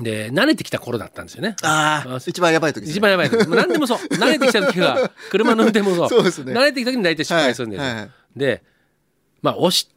[0.00, 0.02] い。
[0.02, 1.56] で、慣れてきた頃だったんですよね。
[1.62, 3.46] ああ、一番やばい時一番やばい時。
[3.48, 3.98] 何でもそう。
[4.16, 6.08] 慣れてきた時は、車の運転もそう。
[6.08, 6.52] そうですね。
[6.54, 7.84] 慣れてきた時に大体失敗するんですよ。
[7.84, 8.62] はいはいはいで、
[9.42, 9.88] まあ、押し、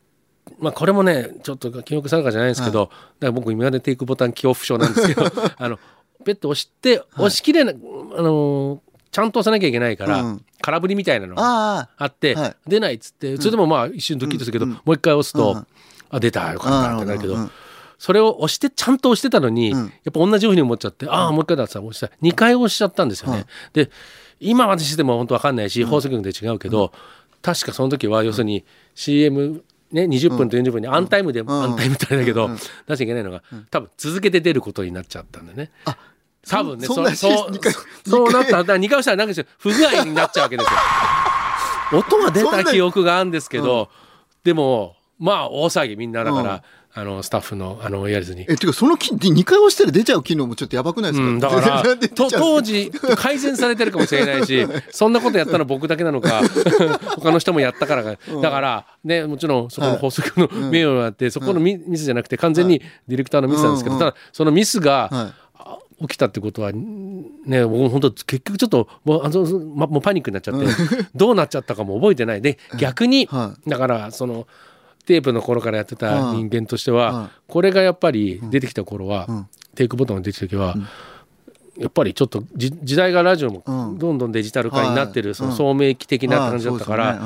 [0.60, 5.26] まあ、これもね、ちょっと記憶定かじゃないですけど、だから僕、今までテイクボタン恐怖症なんですけど、
[5.58, 5.80] あの、
[6.26, 7.76] ペット押して、押しきれな、あ
[8.22, 8.80] のー
[9.10, 10.46] ちゃんと押さなきゃいけないから、うん。
[10.62, 12.56] 空振りみたいなのがああって、はい。
[12.68, 14.72] 出ないっつって、それでもまあ一瞬ドキッとするけど、うん。
[14.74, 15.68] もう一回押すと、うん。
[16.12, 17.36] あ、出た、よかったってなるけど、
[17.98, 19.80] それを押して、ちゃんと押してたのに、うん。
[19.80, 22.12] やっぱ同じように思っちゃって、ああ、もう一回だってさ、押した。
[22.22, 23.46] 2回押しちゃったんですよね。
[23.74, 23.90] で、
[24.40, 26.92] 今までも本当わかんないし、放送局で違うけど、
[27.42, 32.50] 確かその時は要するに CM、ね、20分と40分にアンタイムで、アンタイムみたいだけど、
[32.88, 35.72] 出しちゃいけないのが、多分続けて出ることになっちゃったんだよね。
[36.48, 37.60] 多分ね、そんなそう、
[38.06, 40.72] そうなったら、だから2回押したらなんか不具合になっちゃうわけです
[41.94, 42.00] よ。
[42.00, 43.90] 音が出た記憶があるんですけど、
[44.44, 46.64] でも、まあ大騒ぎみんなだから、
[46.98, 48.42] あのスタッフのあのやりずに。
[48.50, 51.84] え、てか、その機、2回押したら出ちゃう機能もちょっとやばくないですか、うん、だから
[52.16, 56.42] 当時改善されてるかもしれないし そんなことやったの僕だけなのか
[57.18, 58.18] 他の人もやったからか。
[58.42, 65.34] だからねもちろんそこの法則の名誉があってそこのミミスじゃなくて完全にディレクターのミスなんですけどうんただそのミスがはい。
[65.60, 70.66] あ起きたってことはね僕も本当結局ちょっともうあのまもうパニックになっちゃって
[71.14, 72.42] どうなっちゃったかも覚えてない。
[72.42, 74.48] で逆にはだからその
[75.08, 79.50] テープの頃からやってた人間としてははこれがやっぱり出てきた頃はん。
[79.74, 80.76] テイクボタンが出てきた時は
[81.78, 83.98] やっぱりちょっとじ時代がラジオもうん。
[83.98, 85.36] どんどんデジタル化になってるはい。
[85.36, 87.22] その聡明期的な感じだったから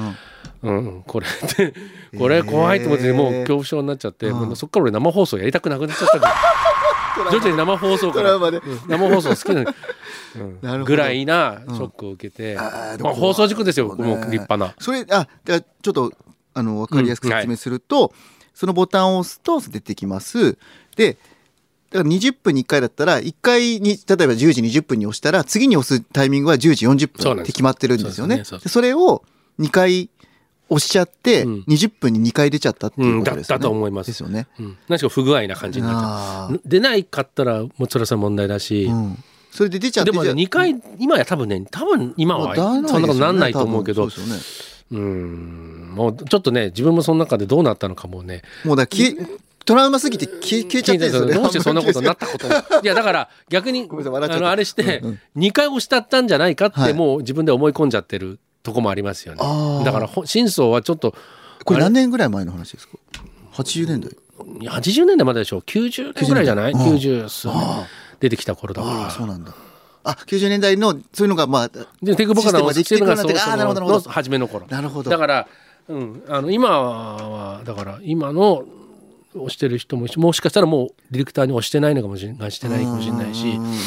[0.61, 1.73] うんこれって
[2.17, 14.73] これ怖いと思ってもう恐怖症になっちゃってうんもうそっから俺生放送やりたくなくなっちゃったから徐々に生放送から生放送好きな、うんなるぐらいなショックを受けて、あーまあ、放送事故ですよ、ねもう立派な。
[14.79, 16.13] それあだからちょっと
[16.53, 18.13] あの分かりやすく説明すると、
[18.53, 20.57] そのボタンを押すと出てきます。
[20.95, 21.17] で
[21.91, 27.23] だから20分に1回だったら1回に例えば10時20分に押したら次に押すタイミングは10時40そうなんです。
[27.23, 28.43] 分って決まってるんですよね。
[28.45, 29.23] そねそれを
[29.59, 30.09] 2回
[30.71, 31.65] 押しちゃって、うん。
[31.67, 34.07] 20分に2回出ちゃったっていうことですよね、うんだったと思います。
[34.07, 34.47] ですよね。
[34.57, 36.61] うん、何しか不具合な感じになっちゃう。
[36.65, 44.41] 出ないかったら、もうそれはそれ問題だし、うん、それで出ちゃってでもね、じゃあ2回、今や多分ね、多分今はそんなことなんないと思うけど、うですよね。
[44.91, 52.53] うん、もうちょっとね、自分もその中でどうなったのかもね、もうだから消えトラウマすぎて消え消えちゃってるんですよねどうしてそんなことになったことも。
[52.83, 55.19] いやだから逆にあのあれしてうんうん。
[55.37, 56.87] 2回押したったんじゃないかっはい。
[56.91, 59.39] てもう自分で思い込んじゃってるとこもありますよね。
[59.41, 59.85] あー。
[59.85, 61.13] だからほ真相はちょっと
[61.63, 62.93] これ何年ぐらい前の話ですか
[63.53, 64.11] ？80年代。
[64.59, 66.79] いや80年代まででしょ90年ぐらいじゃない？90年。
[66.79, 67.57] 代90数年。
[67.57, 67.87] あ
[68.19, 69.53] 出てきた頃だかそうなんだ。
[70.03, 74.05] あ90年代のそういうのがまあらでテクボカナをシステムができてくるなってあーなるほどなるほど。
[74.05, 74.65] の初めの頃。
[74.69, 75.11] なるほど。
[75.11, 75.47] だから、
[75.87, 78.65] うん、あの今はだから今の
[79.33, 83.77] 押してる人ももしかしたらもうディレクターに押してないのかもしれないしてないかもしれないしうんうんうん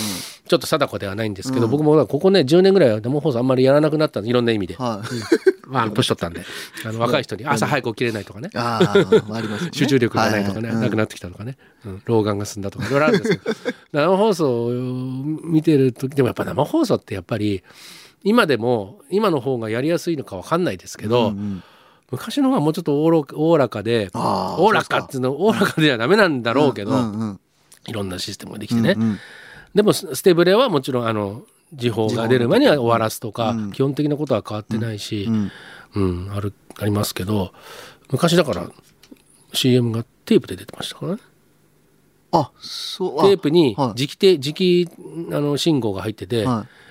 [0.47, 5.67] ちょっと定かではないんですけど、僕もここね10年ぐらいは生放送あんまりやらなくなったいろんな意味で、はい。
[5.67, 6.45] まあ、年取ったんで。
[6.85, 9.71] あの若い人に朝早く起きれないとかね、ああありますよね。
[9.73, 12.03] 集中力がないとかね、ははなくなってきたとかね、うん。
[12.05, 13.57] 老眼が進んだとかいろいろあるんですけど
[13.93, 17.63] 生放送を見てる時でもやっぱ生放送ってやっぱり
[18.23, 21.63] 今でも今の方がやりやすいのかわかんないですけど、うんうん
[22.15, 23.05] 昔の方がもうちょっとお
[23.51, 26.93] おらかでおおらかっていうのおおらかではダメなんだろうけど、
[27.87, 29.19] いろんなシステムができてね、うんうん。
[29.75, 33.73] でもスステブレはもちろんあの時報が出る前には終わらすとか、うん。
[33.73, 35.51] 基本的なことは変わってないし、うん
[35.95, 36.33] うん。
[36.33, 37.53] あるありますけど
[38.11, 38.71] 昔だから
[39.53, 41.19] CM がテープで出てましたからね。
[42.33, 43.21] あそう。
[43.21, 44.01] あテープにはい。
[44.01, 44.89] 磁気て磁気
[45.33, 46.84] あの信号が入ってて、はい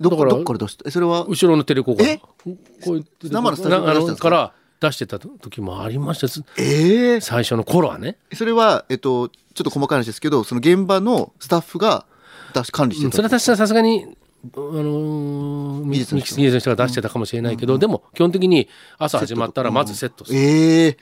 [0.00, 1.24] どこだからどっから出したえそれは？
[1.24, 2.04] 後ろのテレコが。
[2.06, 2.18] え？
[2.18, 4.30] こういう生のスタジオか？
[4.30, 6.28] ら出してた時もありました。
[6.56, 12.06] ええ最初の頃はね、それはえっとちょっと細かい話ですけどその現場のスタッフが
[12.54, 16.70] 出し管理してたうんそれはさすがにあのーミ技術の人。
[16.70, 20.38] が出してたかもしれないけど、でも基本的に朝始まったらまずセットする。
[20.38, 20.96] ええ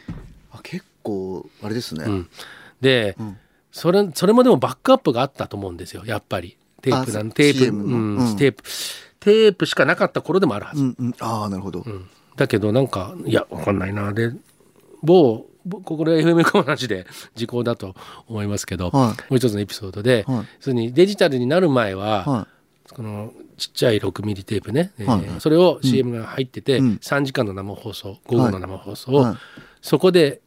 [0.53, 2.31] あ結構あれですね、うん。
[2.81, 3.37] で、ん。
[3.71, 8.37] それそれもでもバックアップがあったと思うんですよやっぱりテープなあんテープ、うんうん。
[8.37, 8.63] テープ。
[9.21, 12.09] テープしかなかった頃でもあるはず、うんうん、ああなるほど、うん。
[12.37, 14.13] だけどなんかいやわかんないな。
[14.13, 14.31] で
[15.03, 17.97] 某ぼこれ FM の話で時効だと
[18.29, 18.93] 思いますけど、はい。
[18.93, 20.37] もう一つのエピソードで、はい。
[20.37, 22.49] 要するにデジタルになる前は、は
[22.93, 25.41] このちっちゃい6ミリテープね、えーはい。
[25.41, 26.87] それを CM が入ってて、うん。
[27.03, 29.37] 3時間の生放送午後の生放送を、はい。
[29.83, 30.41] そこで、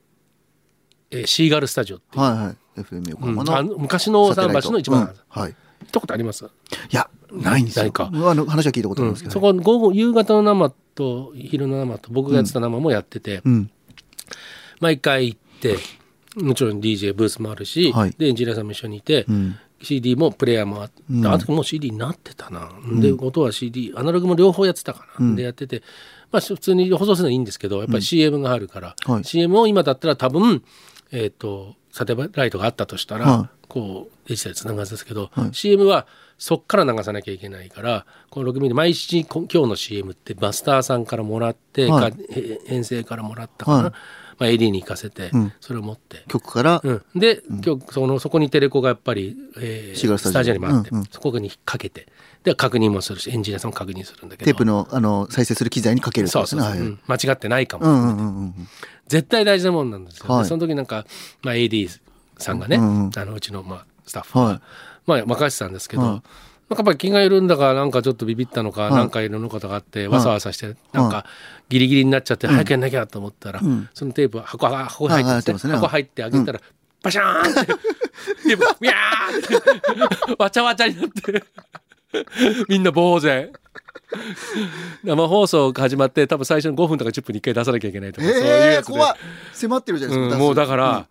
[1.12, 2.82] えーシーガルスタジオっていはいはい。
[2.82, 3.82] FM 横浜の、うん。
[3.82, 5.16] 昔の桟橋の一番、うん。
[5.28, 7.84] はい行ったことあります、いやないんですよ。
[7.84, 8.10] ないか。
[8.12, 13.72] あの話は聞いたことあるんですけど、そこ午後夕方の生と昼の生と僕がやってた生もやってて、うん。
[14.80, 15.78] 毎回行って
[16.36, 18.16] もちろん DJ ブースもあるし、はい。
[18.18, 19.56] でエンジニアさんも一緒にいて、うん。
[19.82, 21.26] CD もプレイヤーもあって、うん。
[21.26, 25.36] あの時もう CD になってたな、で音は CD アナログも両方やってたかな、うん。
[25.36, 25.84] でやってて
[26.32, 29.24] まあ普通に放送するのはいいんですけどやっぱり CM があるから、はい。
[29.24, 30.64] CM を今だったら多分
[31.12, 35.50] えっ、とサテライトがあったとしたら、はこうデジタルでつながるんですけど、はい。
[35.54, 42.14] CM はそっから流さなきゃいけないからこの6ミリ毎日こ今日の CM ってマスターさんからもらって、はい。
[42.66, 43.94] 編成からもらったかな、はい。
[44.40, 45.54] まあ、AD に行かせて、うん。
[45.60, 46.24] それを持って。
[46.30, 50.54] 曲から、うん、で、今日そのそこにテレコがやっぱり、えーシガルスタジオ。
[50.54, 51.06] にもあって、うんうん。
[51.12, 52.08] そこにかけて。
[52.44, 54.50] で確認もするしエンジニアさんも確認するんだけど。
[54.50, 56.94] テープのあの再生する機材にかけるそうそうそう、ことですねはい。
[56.94, 57.20] うん。
[57.20, 58.68] 間違ってないかも、うんうんうんうん
[59.10, 60.44] 絶対大事なもんなんですよ、はい。
[60.44, 61.06] でその時なんか、
[61.42, 62.00] まあ、AD
[62.38, 63.12] さんがね、ううんうん。
[63.16, 64.60] あのうちの、まあ、スタッフが、はい。
[65.06, 66.12] まあ、任せてたんですけど、はい。
[66.12, 66.24] なんか
[66.70, 68.94] やっぱり気が緩んだかなんかちょっとビビったのか、はい。
[68.94, 71.26] なんかいろんなことがあってわさわさして、なんか
[71.70, 73.90] ギリギリになっちゃって早くやんなきゃと思ったら、ん。
[73.96, 76.62] そのテープ箱箱が入って箱入ってあげたら、
[77.02, 77.66] バシャーンって
[78.46, 81.44] テープビャーンってわちゃわちゃになって
[82.68, 83.52] みんな呆然。
[85.04, 89.00] 生放送が始まって多分最初の5分とか10分に1回出さなきゃいけないとか、そういうええやつで。
[89.54, 91.08] 迫ってるじゃないですか、うん、もうだから、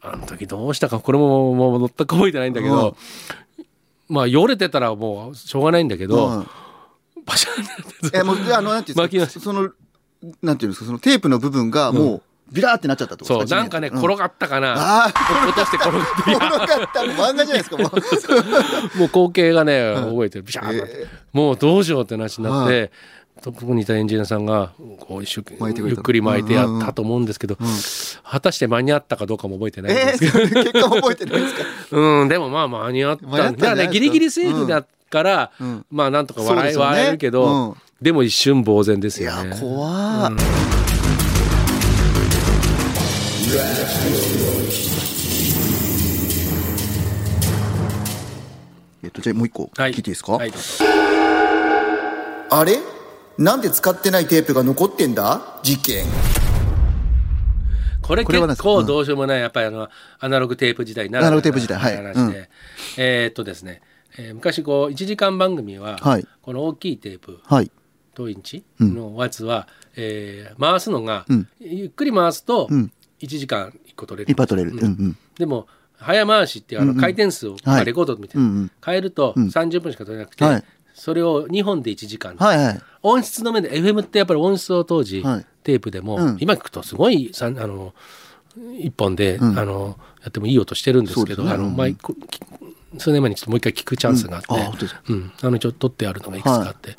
[0.00, 2.96] あの時どうしたかこれももう全く覚えてないんだけど、
[4.08, 6.46] まあよれてたらもうしょうがないんだけど、うん。
[7.24, 9.70] バシャンってえもうであのなんていうんですかその
[10.42, 14.74] なんていうんですかそのテープの部分がもうビラーってなっちゃったってことそうなんかね、地面転がったかな。
[15.06, 18.98] あ落として転がっていや転がったの漫画じゃないですかもう。
[18.98, 20.44] もう光景がね覚えてる。
[20.44, 20.78] ビシャーンって。
[20.80, 22.92] なって、もうどうしようって話になって、
[23.42, 27.58] そこにいたエンジニアさんがこう一生懸命ゆっくり巻いてやったと思うんですけど、
[28.22, 31.64] 果たして間に合ったかどうかも覚えてないんでえすけど、ー、結果覚えてないですか？
[31.90, 33.88] うんでもまあ間に合ったんだね。
[33.88, 35.84] ギリギリセーフだから、ん。
[35.90, 36.86] まあなんとか笑いそうですよね。
[36.86, 37.76] 笑えるけど、うん。
[38.00, 39.56] でも一瞬呆然ですいやよね。
[39.60, 40.32] 怖っ、
[49.02, 49.90] えっとじゃあもう一個聞はい。
[49.92, 50.84] いていいですか、はいどうぞ。
[52.50, 52.78] あれ？
[53.38, 55.60] なんで使ってないテープが残ってんだ？
[55.62, 56.06] 事件。
[58.02, 59.88] これ結構どうしようもないやっぱりあの
[60.20, 61.96] アナログテープ時代ならアナログテープ時代はい。
[61.96, 62.34] 話で、うん。
[62.96, 63.80] えーっとですね、
[64.18, 66.26] えー昔こう1時間番組は、はい。
[66.42, 67.70] この大きいテープはい。
[68.14, 71.46] 等インチのやつは、えー回すのが、ん。
[71.60, 74.76] ゆっくり回すとん1時間1個取れる、いっぱい取れる。
[74.76, 74.84] うん。
[74.84, 75.66] うんでも
[75.98, 80.64] 早回しってあの回転数を、レコードみたいな、変えると30分しか取れなくて、はい。
[80.92, 82.36] それを2本で1時間、
[83.02, 85.46] 音質の面で FM ってやっぱり音質を当時、はい。
[85.62, 86.36] テープでも、うん。
[86.38, 87.94] 今聞くとすごいさあの
[88.78, 89.58] 一本で、ん。
[89.58, 91.94] あのやってもいい音してるんですけどあの前
[92.98, 95.32] 数年前にちょっともう一回聞くチャンスがあって、うん。
[95.42, 96.96] あのちょっと撮ってあるのがいくつかあって、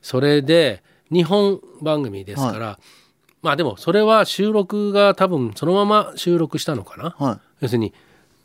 [0.00, 2.78] それで日本番組ですから、
[3.42, 7.94] まあでもそれは収録が多分そのまま収録したのかな、は要するに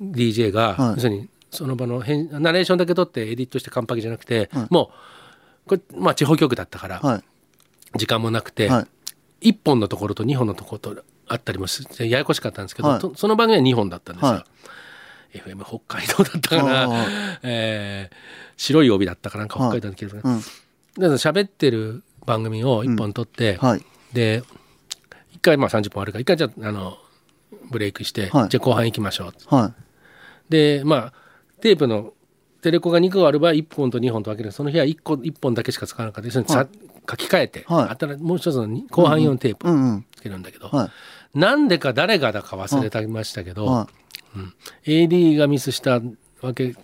[0.01, 0.93] DJ が、はい。
[0.95, 4.91] 要するにその場の編ナレーションだけ取ってエディットして完璧じゃなくて、も
[5.65, 7.23] うこれ、まあ、地方局だったから、いはい。
[7.97, 8.87] 時間もなくて、は
[9.41, 9.49] い。
[9.51, 14.31] 1本のところと2本のところとあったりもしてややこしかったんですけど、その番組は2本だったんですよ。
[14.31, 14.45] は
[15.33, 17.07] FM 北海道だったかなあ、
[17.43, 18.15] えー
[18.57, 20.39] 白い帯だったかなんか北海道の記憶が、うん。
[20.39, 20.49] だか
[20.97, 23.85] ら喋ってる番組を1本撮って、はい。
[24.13, 24.45] で1
[25.45, 26.97] 回まあ30分あるから1回じゃああの
[27.71, 28.49] ブレイクして、はい。
[28.49, 29.55] じゃあ後半行きましょう。
[29.55, 29.73] は
[30.49, 31.13] でまあ
[31.61, 32.13] テープの
[32.61, 34.51] テレコが2個ある場合1本と2本と分ける。
[34.51, 36.27] その日は1個1本だけしか使わなかった。
[36.27, 36.67] 要するにさ、
[37.07, 37.89] 書き換えて、はい。
[37.89, 39.67] 新もう一つのに後半用のテープ。
[39.67, 40.05] いうんうん。
[40.15, 40.85] つけるんだけど、は
[41.35, 41.39] い。
[41.39, 43.87] なんでか誰がだか忘れてましたけど、は
[44.85, 46.01] AD がミスした
[46.41, 46.75] わけ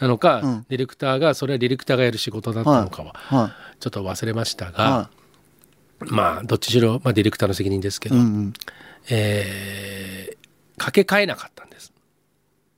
[0.00, 0.66] なのか、ん。
[0.68, 5.10] ディレクターがそれはディレクターがやる仕事だったのかは、はちょっと忘れましたが、は
[6.06, 8.52] まあどっちしろ、まあ、ディレクターの責任ですけど、うんうん。
[9.10, 10.36] えー
[10.80, 11.92] 掛け替えなかったんです。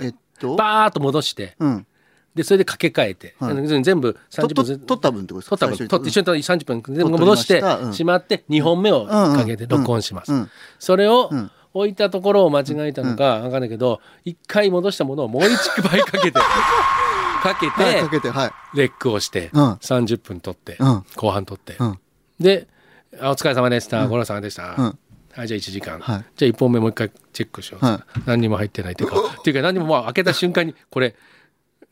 [0.00, 0.56] えっと？
[0.56, 1.86] バーッと戻してうん。
[2.34, 3.82] でそれで掛け替えて、はい。
[3.84, 4.64] 全部と30分と
[4.96, 5.56] 取った分ってことですか？
[5.58, 5.88] 取った分。
[5.88, 6.94] 取って一緒に取って30分。
[6.96, 10.32] 全部取戻してしまって2本目をかけてうん録音します、
[10.80, 11.50] それをん。
[11.74, 18.76] 置いたところを間違えたのか分かんないけど1回戻したものをもう1倍かけてかけはいてかけてはい。
[18.76, 19.72] レックをしてうん。
[19.74, 21.04] 30分取ってうん。
[21.16, 21.76] 後半取って。
[21.78, 21.98] うん。
[22.40, 22.66] で
[23.20, 24.98] あお疲れ様でした、ご苦労様でした、うん。
[25.32, 26.24] はい、じゃあ1時間、はい。
[26.36, 29.16] じゃあ1本目もう一回チェックしよう、は何にも入ってないっていうか。
[29.40, 31.14] っていうか何にももう開けた瞬間にこれ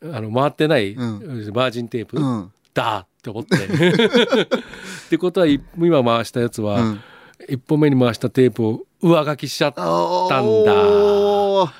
[0.03, 0.97] あの回ってない、う
[1.51, 2.51] バージンテープ、うん。
[2.73, 3.55] だって思って。
[3.65, 3.67] っ
[5.09, 7.01] てことはい今回したやつは、うん。
[7.49, 10.73] 1本目に回したテープを上書きしちゃったんだ。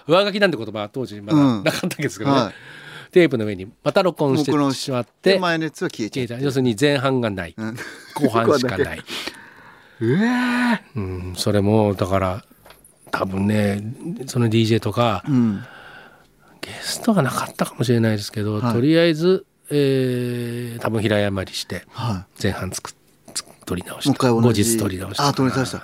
[0.08, 1.64] 上書きなんて言葉は当時まだうん。
[1.64, 2.54] なかったんですけどね、はい
[3.12, 7.78] テープの上にまた録音してしまっでて前のやつは消えちゃ要するに前半がない、うん。
[8.16, 9.00] 後半しかない。
[10.00, 12.46] うえうん、それもだから
[13.12, 13.84] 多分ね
[14.26, 15.64] その DJ とか、うん。
[16.62, 18.74] ゲストがなかったかもしれないですけど、はい。
[18.74, 22.94] とりあえず、えー多分平謝りしては前半つく
[23.34, 25.28] つく取り直しもう一た後日取り直した。
[25.28, 25.78] あ取り直した。
[25.78, 25.82] っ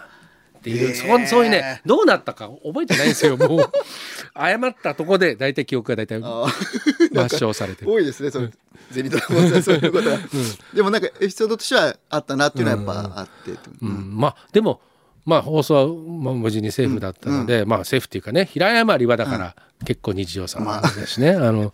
[0.61, 3.59] ていう、そそういうねどうなったか覚えてないんですよもう
[4.39, 6.45] 謝ったとこで大体記憶が大体あ
[7.11, 7.91] 抹消されてる。
[7.91, 8.49] 多いですねその
[8.91, 9.25] ゼニドラ
[9.61, 10.17] そういうことが
[10.73, 13.57] でもなんかエピソードとしてはあったなっていうのはやっぱあってう。
[13.81, 13.89] うん。
[13.89, 14.81] ん、まあでも
[15.25, 21.73] まあ放送は、まあ、無事にセーフだったので、まあセーフっていうかね平謝りはだから結構日常茶飯事だしね、あの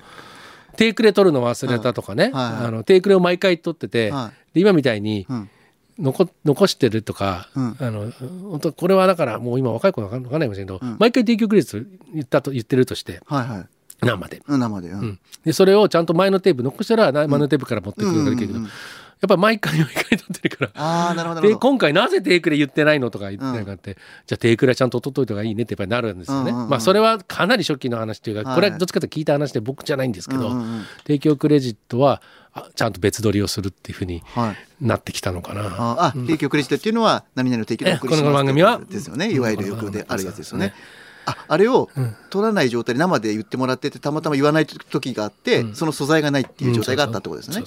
[0.75, 5.49] テイクレ取るの忘れたとかね、はいあのテイクレを毎回取ってて、はで今みたいにうん
[5.99, 7.77] 残残してるとか、うん。
[7.79, 8.11] あの
[8.49, 13.65] 本当これはだからもう今若い子は分かんないかもしれないけど、毎回提供クレジット言ったと言ってるとしてはいはい。
[14.05, 14.41] 生で。
[14.47, 15.05] うん生でううん。
[15.05, 18.69] ん、でそれをちゃんと前のテープ残したら前のテープから持ってくるけど、うんうんうん
[19.21, 23.95] やっぱ毎回毎回取ってるからああなるほどで今回なぜテイクレ言ってないのとか言ってないかって、
[24.27, 26.51] じゃあテイクレちゃんと取っといた方がいいねってやっぱりなるんですよね。
[26.51, 26.69] うんうんうん。
[26.69, 28.55] まあそれはかなり初期の話というか、はい。
[28.55, 30.83] これはどっちかというと聞いた話で僕じゃないんですけど、うんうんうん。
[31.07, 32.21] 提供クレジットはあ
[32.75, 34.85] ちゃんと別撮りをするっていうふうにはい。
[34.85, 35.61] なってきたのかな。
[35.61, 39.31] ああ提供クレジットっていうのは何々の提供でこの番組はですよね。
[39.31, 40.67] いわゆる欲であるやつですよね。
[40.67, 40.73] ね
[41.25, 41.89] ああれを
[42.29, 47.63] 取らない状態で生で言ってもらっててたまたま言わない時があって、その素材がないっていう状態があったってことですね、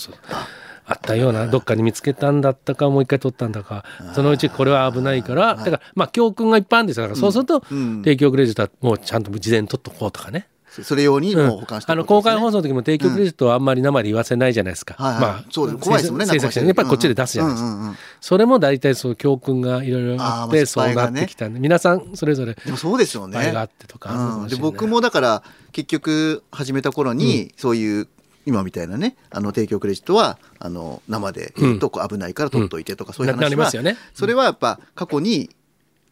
[0.84, 3.84] あったようなどっかに見つけたんだったかもう一回取ったんだか
[4.14, 7.04] そのうちこれは危ないからだからまあ教訓がいっぱいあるんですよ。
[7.04, 8.02] だからそうするとうん。
[8.04, 10.48] 提供クレジットはもうちゃんと事前に取っとこうとかね
[10.82, 13.64] それ用にもう保管してあの公開放送の時も提供クレジットはあん。
[13.64, 14.94] まり生で言わせないじゃないですか。
[14.94, 15.20] はいはい。
[15.20, 17.68] まあ、そうです怖いですもんね制作者にやっぱりこっちで出すじゃないですか。
[17.68, 23.52] うんうんうんそれも大体そう教訓がいろいろあってまあそうなってきたんで、皆さんそれぞれでもそうですよね。
[23.52, 28.08] があってとかうん、で僕もだから結局始めた頃にそういう
[28.46, 33.96] 今みたいなねあの提供クレジットはあの生で言うと危ないから取っといてとかそういう話は、りますよね。
[34.14, 35.50] それはやっぱ過去に、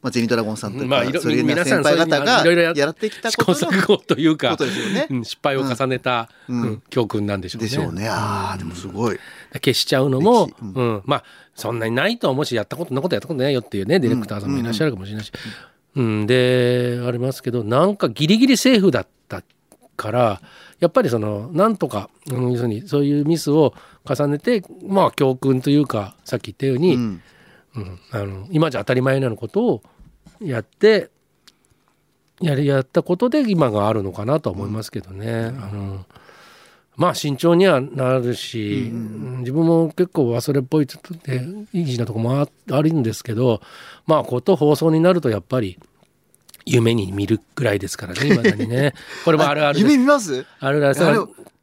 [0.04, 2.46] まあ、ゼニドラゴンさんとか、まあいろそういう皆さん先輩方が
[2.76, 4.54] やってきた試ことの行錯誤というか
[5.08, 6.62] うん失敗を重ねた、うん。
[6.62, 7.68] うん教訓なんでしょうね。
[7.68, 8.06] でしょうね。
[8.10, 9.18] ああでもすごい。
[9.54, 11.02] 消しちゃうのも、うん。
[11.06, 11.24] まあ
[11.54, 15.32] そんなにないともしやったことなことやったことないよっていうねディレクターさんもいらっしゃるかもしれないし、
[15.94, 16.26] うん。
[16.26, 19.42] でありますけどなんかギリギリセーフだった
[19.96, 20.42] から
[20.80, 23.72] やっぱりそのなんとか、うん、要するにそういうミスを
[24.04, 27.22] 重ねてまあ教訓というかさっき言ったように、うん。
[27.76, 27.98] うん。
[28.10, 29.82] あの今じゃ当たり前なのことを
[30.40, 31.10] やって
[32.40, 35.44] やりやったことで今があるのかなとは思いますけどね。
[35.46, 36.04] あの
[36.96, 38.90] まあ慎重にはなるし、
[39.40, 40.96] 自分も結構忘れっぽいって
[41.72, 43.60] イージーなとこもああるんですけど
[44.06, 45.78] まあこと放送になるとやっぱり
[46.66, 48.94] 夢に見るぐらいですからね今だにね。
[49.24, 50.46] これもあるある夢見ます？
[50.60, 50.96] あるある。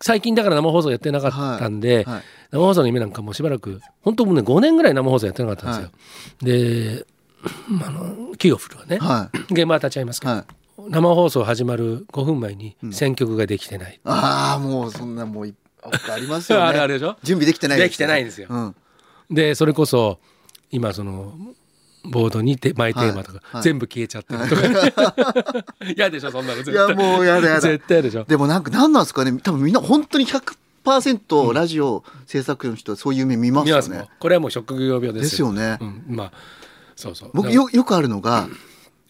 [0.01, 2.23] 最近だから生放送やってなかったんで、はいはい。
[2.51, 6.97] 生放送の夢なんかもうしばらく本当もうね5年ぐらい生放送やってなかったんですよ。
[6.99, 7.05] で
[7.85, 10.45] あのキーオフルはね、は現場は立ち会いますけど、はい。
[10.89, 16.65] 生放送始まる5分前に選曲ができてない、ああもうそんなもういありますよね。
[16.65, 17.17] あるあるでしょ？
[17.23, 18.47] 準備できてないできてないんですよ。
[18.49, 18.75] うん。
[19.29, 20.19] でそれこそ
[20.71, 21.33] 今その
[22.03, 23.43] ボードにてマイテーマとか、はい。
[23.53, 23.63] はい。
[23.63, 25.65] 全部消えちゃってるとか。
[25.95, 26.63] 嫌でしょそんなの。
[26.63, 27.61] 絶対いやもうやだやだ。
[27.61, 28.23] 絶対でしょ。
[28.23, 29.31] でもなんか何なんですかね？
[29.41, 34.09] 多分みんな本当に100%ラジオ制作の人はそういう夢見ますよ見ますもんね。
[34.19, 35.77] これはもう職業病でですよね。
[35.79, 36.31] うん、まあ
[36.95, 37.31] そうそう。
[37.33, 38.47] 僕よよくあるのが、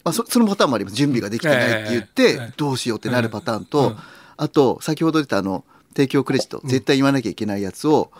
[0.04, 0.96] まあ、そそのパターンもあります。
[0.96, 3.96] 準備ができてないって言って、どうしようってなるパターンと、うん。
[4.36, 5.64] あと先ほど出たあの
[5.94, 8.10] 提供クレジット絶対言わなきゃいけないやつを、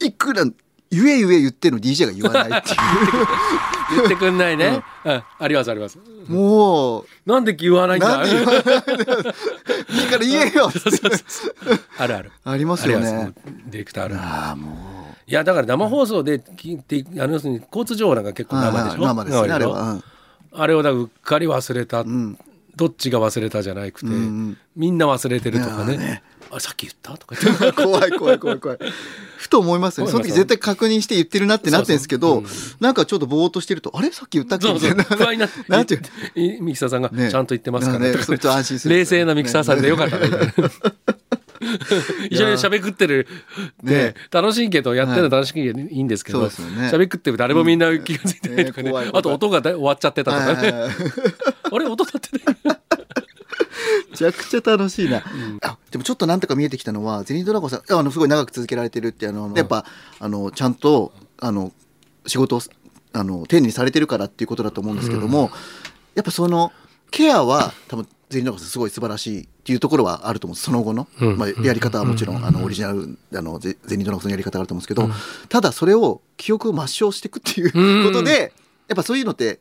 [0.00, 0.44] いくら
[0.90, 2.76] 言え言え言ってんの DJ が言わないってい
[3.96, 5.22] 言ってくんないね、うん。
[5.38, 5.98] ありますあります。
[5.98, 8.26] うもうなんで言わないんだ？
[8.26, 8.52] いいいか
[10.18, 10.70] ら言えよ
[11.98, 12.32] あるある。
[12.44, 13.32] ありますよね。
[13.66, 14.16] ディレクターある。
[14.16, 20.04] ああもいやだから生放送で聞いてあの要するに交通情報なんか結う構生でしょ、生ですねあれ生は、うん。
[20.52, 22.38] あれをだうっかり忘れた、ん
[22.76, 24.06] どっちが忘れたじゃなくて、
[24.76, 26.22] みんな忘れてるとかね。
[26.50, 27.18] あさっき言った？
[27.18, 27.72] とか言って。
[27.82, 28.78] 怖い怖い怖い怖い。
[29.36, 30.12] ふと思いますよね。
[30.12, 34.10] その時絶対確認して言ってるなってなってるんですけど、そうそなんかちょっとぼーっとしてると、あれ？
[34.12, 34.72] さっき言ったっけ？
[34.72, 35.04] みたいな。
[35.04, 37.30] 不安になってなんていういミキサーさんがね。
[37.30, 38.12] ちゃんと言ってますからね。
[38.12, 40.28] とかそれと安心する冷静なミキサーさんでよかったね。
[40.28, 41.14] みたいな
[42.30, 43.26] 一緒に喋くってる。
[43.82, 44.14] ねね。
[44.30, 46.88] 楽しいけどやってるの楽しいけどいいんですけどそうですよね。
[46.88, 48.92] 喋くってる誰もみんな気が付いてないとかね。
[49.12, 50.72] あと音がだ終わっちゃってたとかね。
[51.70, 52.78] あれ音立ってない。
[54.10, 55.22] めちゃくちゃ楽しいな、
[55.62, 59.84] あでもちょっとなんとか見えてきたのはゼニードラゴンさんあのすごい長く続けられてるってあの、やっぱ
[60.18, 61.72] あのちゃんとあの
[62.26, 62.60] 仕事を
[63.12, 65.50] あの丁寧にされてるからっていうことだと思うんですけども、
[66.14, 66.72] やっぱその
[67.10, 70.54] ケアは多分ゼニードラゴンさんすごい素晴らしいっていうところはあると思う。
[70.54, 71.38] んですその後の、うん。
[71.38, 75.08] まあ、やり方はもちろん、あのオリジナルあのゼゼニードラゴンのやり方があると思うんですけど、
[75.48, 78.52] ただそれを記憶を抹消していくっていうことで、
[78.88, 79.60] やっぱそういうのって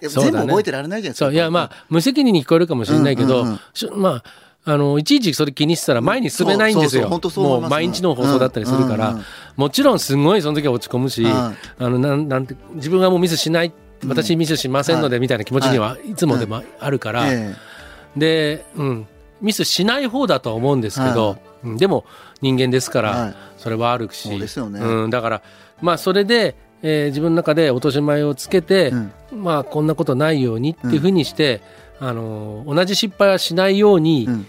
[0.00, 1.32] 全部覚えてられないじゃないですか。
[1.32, 4.24] いやまあ無責任に聞こえるかもしれないけど、うんうんまあ
[4.68, 7.08] あのいちいちそれ気にしてたら前に進めないんですよ。
[7.08, 9.14] もう毎日の放送だったりするから、うん。
[9.14, 9.20] うん。
[9.20, 9.24] うん
[9.56, 13.72] もちろんすごいその時は落ち込むし、はいあのなんなんて自分がもうミスしない
[14.06, 16.14] 私ミスしませんのでみたいな気持ちにはい。
[16.14, 17.54] つもでもあるから、え
[18.16, 19.06] で、うん、
[19.40, 22.04] ミスしない方だとは思うんですけど、でも
[22.40, 23.34] 人間ですから、はい。
[23.58, 24.28] それはあるし。
[24.28, 24.80] そうですよね。
[24.80, 25.42] うん、だから
[25.80, 29.12] まあそれで、えー自分の中で落とし前をつけて、うん。
[29.42, 31.62] まあこんなことないようにっていうふうにして、
[32.00, 34.46] あの同じ失敗はしないように、うん。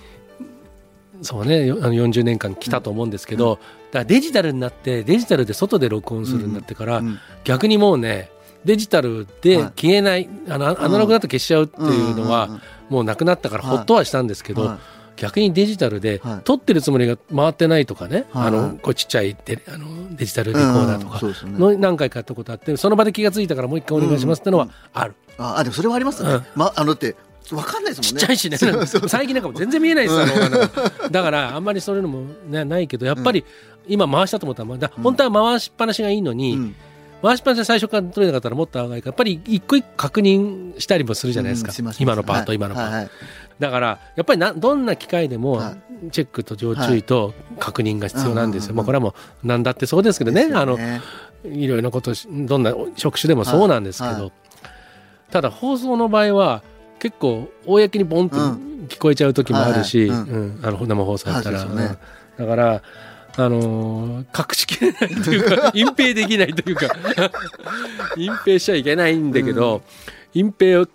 [1.22, 3.60] そうねよあの40年間来たと思うんですけど、
[3.92, 7.20] だデジタルになってデジタルで外で録音するようになってから、うん。
[7.44, 8.30] 逆にもうね
[8.66, 9.72] デジタルではい。
[9.76, 13.78] 消えない、あのアナログだと消しちゃうっていうのは、もうなくなったからはい。
[13.78, 14.78] ほっとはしたんですけど、はい。
[15.18, 16.40] 逆にデジタルではい。
[16.44, 18.48] 撮ってるつもりが回ってないとかね、はい。
[18.48, 25.16] あのこうちっちゃいデあのデジタルレコーダーとうんかの何回かやったことあってその場で気がついたからもう一回お願いしますってのはある。
[25.40, 26.46] ああでもそれはありますね、うん。
[26.56, 27.16] まあのだって
[27.52, 28.22] わかんないですもんね。
[28.22, 28.58] ちっちゃいしね。
[29.08, 33.46] 最近なんかも全然見えないですあのあのだからあんまりそういうのも、ね、ないけどやっぱり
[33.88, 36.76] 今回したと思ったらまあだ本当は回しっぱなしがいいのに、うん
[37.22, 43.12] 回しっぱなしで最初から取れなかったらもっと長いからやっぱり一個一個確認したりもするじゃないですか、うん今のパート、はい今のパート、はいはい。
[43.60, 45.76] だからやっぱりなどんな機械でもは
[46.12, 49.14] チェックと常注意と確認が必要なんですよ、これはもう
[49.48, 50.44] 何だってそうですけどね。
[50.44, 50.78] ですよあの
[51.46, 54.32] いろいろなことしどんな職種でもそうなんですけど、
[55.32, 56.64] ただ放送の場合は
[57.00, 58.40] 結構公にボンとう
[58.88, 60.60] 聞こえちゃう時もあるし、うん。
[60.64, 61.98] あの生放送やったら、ね。
[62.38, 62.46] うん。
[62.46, 62.82] だから
[63.38, 66.88] あのー隠しきれないというか 隠蔽できないというか
[68.18, 69.84] 隠蔽しちゃいけないんだけど、
[70.34, 70.88] 隠蔽を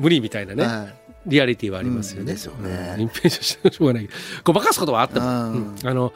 [0.00, 0.94] 無理みたいなね、はい。
[1.26, 2.32] リアリティはありますよね。
[2.34, 2.94] うんね。
[2.96, 3.00] うん。
[3.02, 4.06] 隠蔽してしょうがない。
[4.06, 4.14] けど
[4.44, 5.52] ごまかすことはあっても、うん。
[5.52, 5.76] うん。
[5.84, 6.12] あの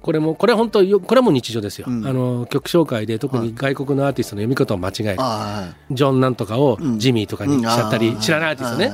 [0.00, 2.06] これもこれ本当よこれも日常ですよ、うん。
[2.06, 6.98] あの曲紹介で特に外国のアーティストの読み方を間違える、あジョンなんとかをうん。
[6.98, 8.88] ジミーとかにしちゃったり、うん知らないアーティストね、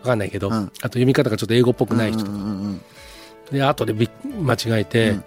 [0.00, 0.54] わかんないけど、うん。
[0.54, 2.80] あと読み方がちょっと英語っぽくない人とか、うんうんうん
[3.50, 5.24] で後で間違えて、うん。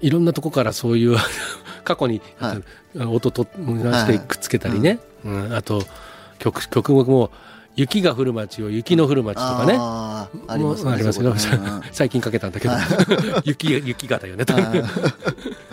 [0.00, 1.16] いろんなとこからそういう
[1.84, 2.98] 過去に、はい。
[3.04, 5.54] 音としてくっつけたりね、うん。
[5.54, 5.82] あと
[6.38, 7.30] 曲曲目も
[7.76, 9.74] 「雪が降る街を雪の降る街」とかね。
[9.78, 11.34] ありますもうありますけど、
[11.92, 12.74] 最近かけたんだけど。
[13.44, 14.62] 雪が雪がだよねとか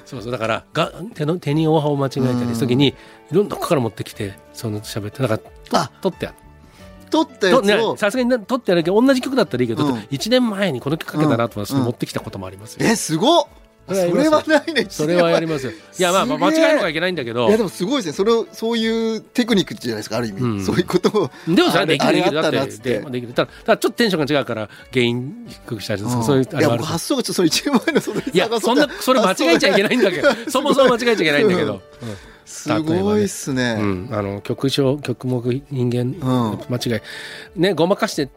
[0.05, 0.31] そうそう。
[0.31, 2.93] だからが手の手にオアハを間違えたりする時にい
[3.31, 5.39] ろんなとこから持ってきてその喋ってだか
[5.71, 5.91] らあ。
[6.01, 6.35] と取ってある
[7.15, 9.93] 撮ったやつをさすがにな取ってあるけど同じ曲だったらいいけど、うん。
[9.93, 13.47] 1年前にこの曲かけたなと思ってうん持ってきたこともありますよ、えすごっ。
[13.87, 15.71] そそれはないねそれはやりますよ。
[15.71, 17.47] いやまあまあ間違えるのはいけないんだけど。
[17.47, 18.13] いやでもすごいですね。
[18.13, 20.65] それをそういうテクニックじゃないですかある意味、うん。
[20.65, 21.31] そういうことを。
[21.47, 23.33] でもそれはできるできるだってでできる。
[23.33, 26.23] ただただちょっとテンションが違うから原因低くしたりとか、うん。
[26.23, 30.29] そういうあれはある発想がちょっとその一年前のそのいやそんなそれ間違えちゃいけないんだけど。
[30.49, 31.81] そもそも間違えちゃいけないんだけど、
[32.45, 34.09] すごいっすね、うん。
[34.11, 36.59] あの曲調曲目人間、うん。
[36.69, 37.01] 間違い。
[37.59, 38.29] ねごまかして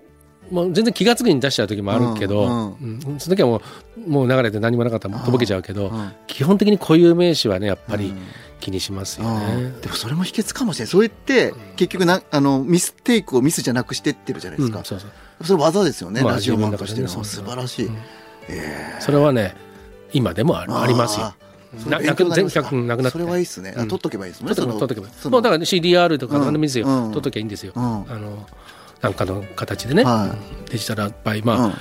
[0.50, 2.98] もう全然気が付くに出しちゃう時もあるけど、ううん。
[2.98, 3.00] ん。
[3.18, 3.62] その時はも
[3.96, 6.12] うもう流れて何もなかったらとぼけちゃうけど、うん。
[6.26, 8.18] 基本的に固有名詞はねやっぱりうん。
[8.60, 9.80] 気にしますようねん。
[9.80, 14.84] でもそれも秘訣かもしれないそうやって結局なあのミステイクをミスじゃなくしてってるじゃないですか、うん。
[14.84, 15.44] そうそう。
[15.44, 17.06] それ技ですよね、まあラジオマンとしての。
[17.06, 17.96] 自分の中でね素晴らしい、うん。
[18.48, 19.54] えそれはね
[20.12, 21.34] 今でもありますよ
[21.86, 23.10] ななくなくなって。
[23.10, 24.44] それはいいっすね、取っとけばいいです。
[24.44, 25.30] もん取ね取っとけば。
[25.30, 27.10] もうだから CDR とか何でもいいですよ、うん。
[27.10, 27.82] 取っときゃいいんですよ、うん。
[27.84, 28.46] あの
[29.00, 30.34] なんかの形でね、は
[30.70, 31.72] デジタル場合まあ、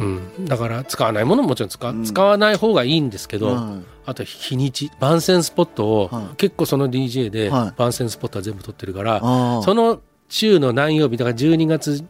[0.00, 0.30] うん。
[0.38, 1.92] うん、だから使わないものももちろん使,、う。
[1.92, 2.04] ん。
[2.04, 6.36] 使わない方がいいんですけど、うんあと日にち番宣スポットを、はい。
[6.36, 7.78] 結構その DJ ではい。
[7.78, 12.04] 番宣スポットは全部取ってるから、その週の何曜日だから12月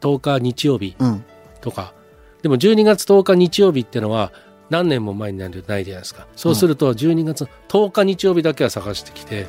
[0.00, 1.24] 10日日曜日うん。
[1.60, 1.94] とか。
[2.42, 4.32] でも12月10日日曜日っていうのは
[4.70, 6.26] 何年も前になるないじゃないですか。
[6.36, 9.48] そうすると12月10日日曜日だけは探してきて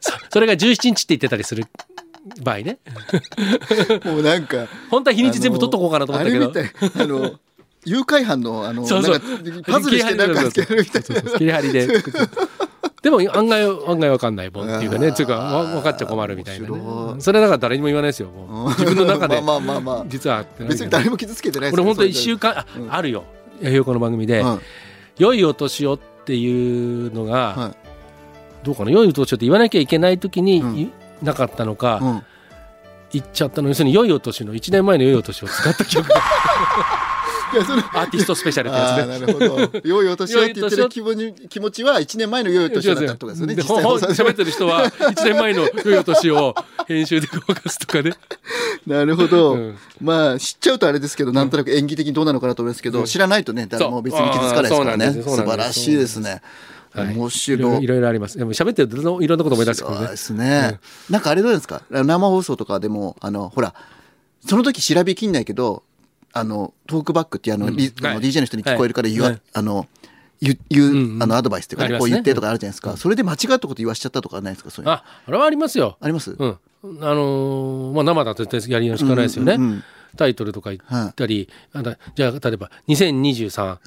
[0.00, 1.64] そ それが17日って言ってたりする
[2.42, 2.78] 場合ね。
[4.04, 6.50] もうなんか本当は日にち全部取っとこうかなと思ったけど。
[6.50, 7.32] あれみたいあの
[7.84, 9.20] 誘拐犯のあのそうそう。
[9.66, 11.30] パズルしてなんかつけるみたいな。
[11.38, 11.88] 切り張りで。
[13.02, 15.12] でも案外案外わかんないもんっていうかね。
[15.12, 16.76] つうかわ分かっちゃ困るみたいなね。
[17.18, 18.28] それだから誰にも言わないですよ。
[18.30, 19.40] もう自分の中で。
[19.42, 22.94] まあまあまあまあ実は別に誰も傷つけてないです俺本当一週週間あうん。
[22.94, 23.24] あるよ
[23.70, 24.60] ひよこの番組でうん
[25.18, 27.74] 「良いお年を」っていうのがは
[28.64, 28.90] どうかな？
[28.90, 30.90] 良いお年をって言わなきゃいけない時に
[31.22, 31.98] なかったのか
[33.12, 33.68] 言っちゃったの。
[33.68, 36.14] 要するに良いお年の1年前の良いお年を使った記憶が
[37.52, 37.82] いやそれ。
[37.82, 39.14] アーティストスペシャルってあやつね。
[39.14, 39.80] あなるほど。
[39.84, 46.54] 良いお年をって言ってる気持ち気持ちは1年前の良いお年をだったとですよね喋ってる人は1年前の良いお年を
[46.86, 48.12] 編集でごまかすとかね。
[48.86, 49.76] なるほど、うん。
[50.00, 55.12] まあ知っちゃうとあれですけどなんとなく演技的にどうなのかなと思いますけど、知らないとね誰も別に傷つかないですからね。
[55.12, 56.42] 素晴らしいですね。
[56.92, 57.14] はい。
[57.14, 57.84] 面白い。
[57.84, 58.36] いろいろあります。
[58.36, 59.98] でも喋ってるといろんなこと思い出してくるね。
[59.98, 60.78] そうですね、
[61.08, 61.82] なんかあれどうですか？
[61.90, 63.74] 生放送とかでもあのほら
[64.46, 65.84] その時調べきんないけど
[66.32, 68.18] あのトークバックっていうあの、リあのはい。
[68.18, 69.40] DJ の人に聞こえるから言わ、はい。
[69.52, 69.86] あの
[70.40, 71.22] 言言う、うんうん。
[71.22, 74.92] あのアドバイスっていうか、ね、こう言ってとかあるじゃないですか、それで間違ったこと言わしちゃったとかないですかそういうの。
[74.92, 75.96] ああれはありますよ。
[76.00, 76.48] あります、うん。
[76.48, 76.54] あ
[76.84, 79.84] のーまあ生だと絶対やりようしかないですよね、うんうんうん
[80.16, 83.78] タイトルとか言ったり、あのじゃあ例えば2023、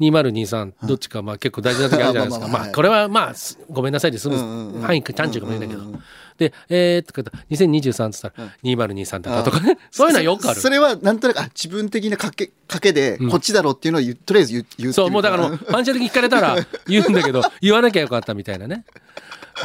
[0.00, 2.48] 2023どっちかまあ結構大事な時あるじゃないですか。
[2.48, 5.92] まあまあまあはいまあこれはまあすごめんなさいで済むうんうんうん範囲単純かもしれないけど、
[6.38, 9.78] でえー、とか2023って言ったら2023だったとかね。
[9.90, 10.56] そういうのはよくある。
[10.56, 16.56] そそれはなんとなくあ自分的な賭け賭けでこっちだろうっていうのをとりあえず言うそうもうだからもう反射的に聞かれたら
[16.88, 18.84] 言うんだけど 言わなきゃよかったみたいなね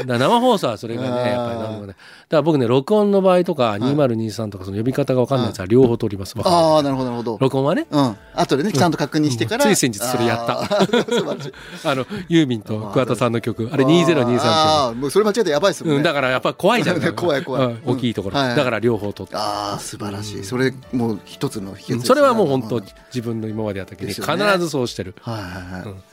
[0.05, 1.87] 生放送はそれがねやっぱりなんね。
[1.87, 1.97] だか
[2.29, 7.37] ら僕ね録音の場合とか2023とかその呼び方が分かんないやつは両方取りますああなるほどなるほど。
[7.39, 7.87] 録音はね。
[7.89, 8.17] うん。
[8.33, 10.61] 後でねちゃんと確認してから、つい先日それやった。
[10.61, 16.99] あ のユーミンと桑田さんの曲あれ2023ってああもうそれ間違えたらやばいですもんね、うん、だからやっぱ怖いじゃん。
[17.15, 17.65] 怖い怖い。
[17.65, 20.43] うん大きいところ、だから両方取って、ああ素晴らしい。
[20.43, 22.83] それもう一つの秘訣それはもう本当ん。
[23.13, 26.03] 自分の今までやった時に必ずそうしてる、はいはいはい、うん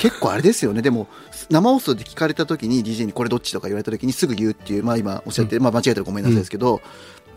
[0.00, 0.80] 結構あれですよね。
[0.80, 1.08] でも
[1.50, 6.80] 生放送で聞かれた時に DJ にこれどっちとか言われた時にすぐ言うっていうまあ今おっしゃって、まあ間違えたらごめんなさいですけど、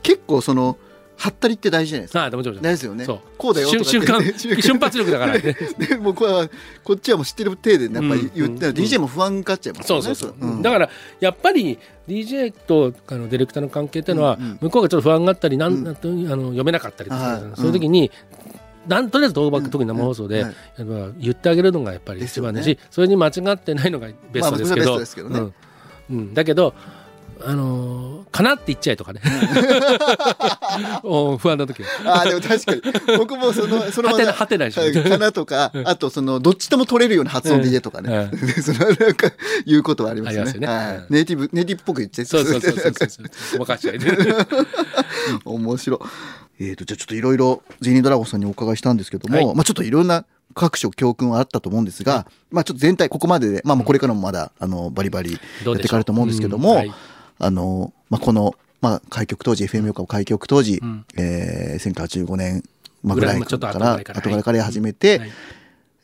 [0.01, 0.77] 結構その
[1.17, 2.21] はったりって大事じゃないですか。
[2.21, 3.03] ああ大事ですよね。
[3.03, 3.19] そう。
[3.37, 4.39] こうだよとか瞬って。
[4.39, 5.33] 瞬間 瞬発力だから。
[5.33, 5.41] ね
[5.77, 6.49] でもうこれは
[6.85, 10.03] こっちはもう知ってる体でねやっぱり言って、うん DJ も不安にかっちゃいますよね。
[10.03, 10.61] そうそうそう、ん。
[10.61, 10.89] だから
[11.19, 14.57] やっぱり DJ とあのディレクターの関係っていうのは、うんうん。
[14.61, 15.83] 向こうがちょっと不安があったりなん、うん。
[15.83, 17.69] なんとあの読めなかったりとか、はいそうい。
[17.69, 18.11] う時に、
[18.87, 19.69] なんとりあえず動画、うん。
[19.69, 20.47] 特に生放送で、うん。
[20.47, 20.55] はい。
[20.77, 25.53] やっぱ言ってあげるのがやっぱり一番だし、ですよそれに間違ってないのがベストですけど,、まあですけどねうん
[26.09, 26.73] うんだけど
[27.45, 29.21] あのーかなって言っちゃえとかね
[31.03, 39.31] お不安な時はああでも確かに僕もそのそのはてなはてないかなとかあとそのどっちとも取れるような発音で言えとかね、うそのなんか
[39.67, 44.09] 言うことはありますよねねはいうんネイティブネイティブっぽく言っちゃってそうそうそうそうそうそうごまかしちゃいで
[45.45, 45.99] 面白い。
[46.59, 49.55] えーと、じゃあちょっといろいろ、ゼニードラゴンさんにお伺いしたんですけども、はい。
[49.55, 56.77] まあちょっといろんな各所教訓はあったと思うんですが、まあちょっと全体ここまでで、まあもうこれからもまだ、あの、バリバリやっていかれると思うんですけども、どうん。
[56.77, 56.93] はい。
[57.39, 61.05] あの、まあこの、まあ開局当時、FM 横浜開局当時、ん。
[61.17, 62.63] えー、1985年、
[63.01, 65.31] まあ、ぐらいから、後からから始めて、はい。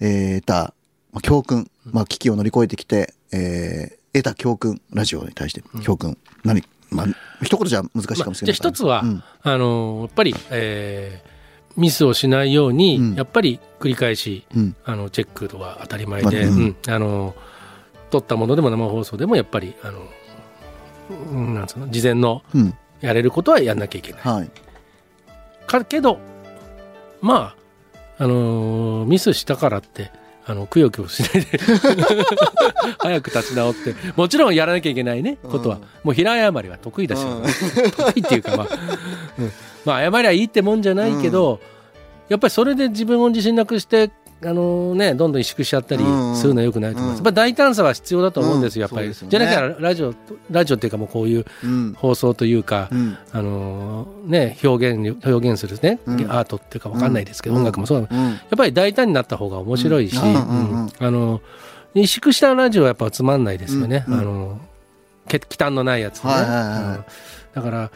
[0.01, 0.73] えた、
[1.11, 7.07] まあ、教訓、まあ危機を乗り越えてきて、えー得た教訓、ラジオに対して教訓、何、まあ、
[7.43, 9.23] 一言じゃ難しいかもしれないまあじゃあ一つは、うん。
[9.41, 11.29] あのやっぱり、えー
[11.77, 13.15] ミスをしないように、うん。
[13.15, 14.75] やっぱり繰り返しうん。
[14.83, 16.59] あのチェックは当たり前で、まあうん。
[16.59, 16.75] うん。
[16.87, 17.35] あの
[18.09, 19.99] 撮ったものでも生放送でもやっぱりあの、
[21.31, 24.21] うんなんつうの事前のうん、やれることはやんなきゃいけない。
[24.21, 24.51] はい。
[25.67, 26.19] かけど
[27.21, 27.55] ま
[28.17, 30.11] ああのーミスしたからって
[30.49, 31.59] あのくよくよしないで。
[32.97, 33.93] 早く立ち直って。
[34.15, 35.37] もちろんやらなきゃいけないね。
[35.43, 37.91] ことは、うんもう平謝りは得意だし、うん。
[37.91, 38.67] 得意っていうかまあ、
[39.37, 39.51] うん。
[39.85, 41.59] まあ謝りゃいいってもんじゃないけど、
[42.29, 44.09] やっぱりそれで自分を自信なくして
[44.41, 47.19] あのね、どんどん萎縮しちゃったりうんするのはよくないと思います。
[47.19, 47.25] うん。
[47.25, 49.07] やっぱ大胆さは必要だと思うんですよ、やっぱり。
[49.07, 50.13] うんそうですじゃなきゃラジオ、
[50.49, 51.93] ラジオっていうかもうこういううん。
[51.97, 53.17] 放送というか、うん。
[53.33, 56.21] あのね、表現に表現するね、うん。
[56.31, 57.61] アートっていうかわかんないですけど、うん。
[57.61, 58.33] 音楽もそう、やうん。
[58.33, 60.21] っぱり大胆になった方が面白いし、あ
[61.11, 61.41] の
[61.95, 64.59] 萎縮したラジオはやっぱつまんないですよね、あの
[65.27, 66.29] け忌憚のないやつね、
[67.53, 67.91] だから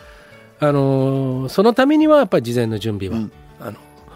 [0.59, 3.27] あのそのためにはやっぱり事前の準備は、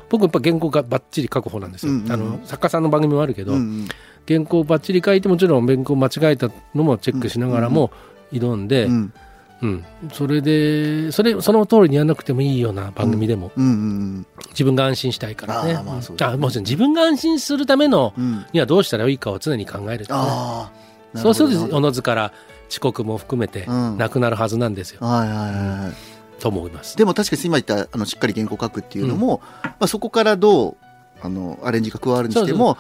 [0.10, 3.88] 僕やっぱ原稿がばっちり書く方なんですよ、うんうんうんあの作家さんの番組もあるけど、うん
[4.28, 7.92] 原稿ばっちり書いてもちろん原稿間違えたのもチェックしながらも
[8.34, 9.14] 挑んで、うん。
[9.60, 13.66] うん、それでそれその通りにやらなくてもいいような番組でも、うん。
[13.66, 14.28] うん。
[14.50, 18.46] 自分が安心したいからねあーまああもちろん自分が安心するためのうん。
[18.52, 20.72] にはどうしたらいいかを常に考えるとね、あ
[21.16, 21.18] あ。
[21.18, 22.34] そうするとおのずから
[22.70, 26.17] 遅刻も含めてうんなくなるはずなんですよ、どはいはいはい。
[26.40, 26.98] と思います。
[26.98, 30.78] でも確かに今言ったあのしっかり原稿書くっていうのも、まあ、そこからどう
[31.22, 32.78] あのアレンジが加わるにしても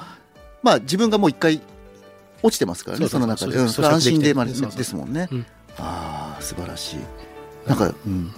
[0.61, 1.61] まあ自分がもう一回
[2.43, 3.69] 落ちてますからねその中で、そううん。
[3.69, 5.45] それ安心でまあですもんね、うん。
[5.77, 6.99] ああ素晴らしい。
[7.67, 8.31] なんかうん。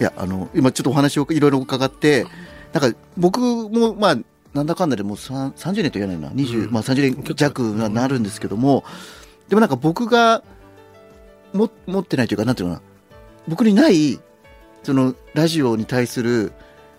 [0.00, 2.26] いやあの今ちょっとお話をいろいろ伺って
[2.72, 4.16] なんか僕もまあ
[4.52, 6.28] なんだかんだでもうさん30年と言わないな。
[6.30, 6.72] 20、うん。
[6.72, 8.84] まあ、30年弱になるんですけども、
[9.48, 10.42] でもなんか僕が
[11.52, 12.93] も持ってないというかなんていうのかな
[13.48, 14.18] 僕にない
[14.82, 16.52] そのラジオに対する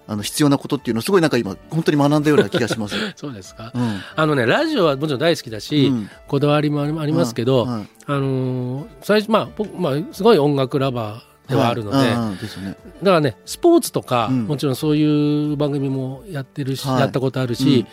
[0.08, 2.96] あの必要なことっていうのをすごいなんか今本当に学んだような気がします。
[3.18, 3.72] そうですか？
[3.74, 4.00] うん。
[4.16, 6.10] あのねラジオはもちろん大好きだし、うん。
[6.28, 7.74] こだわりもありますけど、うん。
[7.74, 12.78] うんあのー最初まあ僕、まあ、すごい音楽ラバーではあるので、でね。
[13.02, 14.44] だからねスポーツとか、うん。
[14.46, 17.00] もちろんそういう番組もやってるし、はい。
[17.02, 17.88] やったことあるし、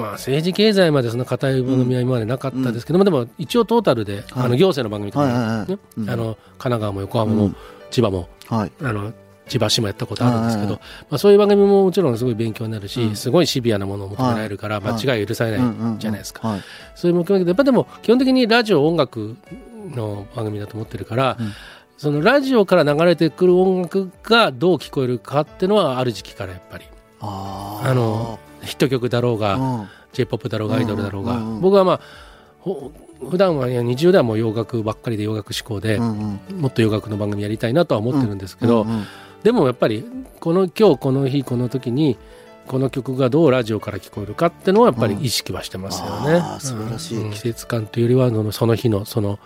[0.00, 4.24] まあ、政治経済までそんな硬い番組は今までなかったですけども、でも一応トータルで、はい。
[4.34, 6.10] あの行政の番組とかねうん。
[6.10, 7.56] あの神奈川も横浜も、うん。
[7.90, 8.72] 千葉もはい。
[8.82, 9.12] あの
[9.48, 10.80] 千葉市もやったことあるんですけど、ま
[11.16, 13.16] あ、そういう番組ももちろんすごい勉強になるし、うん。
[13.16, 14.92] すごいシビアなものを求められるから、はい。
[15.06, 15.90] 間違い許されうんうんうん。
[15.90, 16.48] ないじゃないですか。
[16.48, 16.60] はい。
[16.94, 19.36] そういう目標だけどやっぱでも基本的にラジオ音楽
[19.94, 21.52] の番組だと思ってるから、うん。
[22.00, 26.86] そのラジオから流れてくる音楽がどう聞こえるかっていうのはある時期からやっぱり
[27.20, 29.88] ああのヒット曲だろうが、うん。
[30.12, 31.54] J p o p だろうがアイドルだろうが、うんうん。
[31.56, 32.00] うん僕はまあ
[32.58, 32.92] ほ
[33.28, 36.60] 普段はね20代はもう洋楽ばっかりで洋楽志向で、うんうん。
[36.60, 39.04] もっと洋楽の番組やりたいなとは思ってるんですけど、うんうん
[39.42, 40.04] でもやっぱり
[40.38, 42.18] この今日この日この時に
[42.66, 46.42] この曲がどうラジオから聞こえるかっていうのはやっぱり意識はしてますよね。
[46.60, 47.22] 素晴らしい。
[47.22, 47.30] うん。
[47.30, 49.38] 季節感というよりはそのその日のその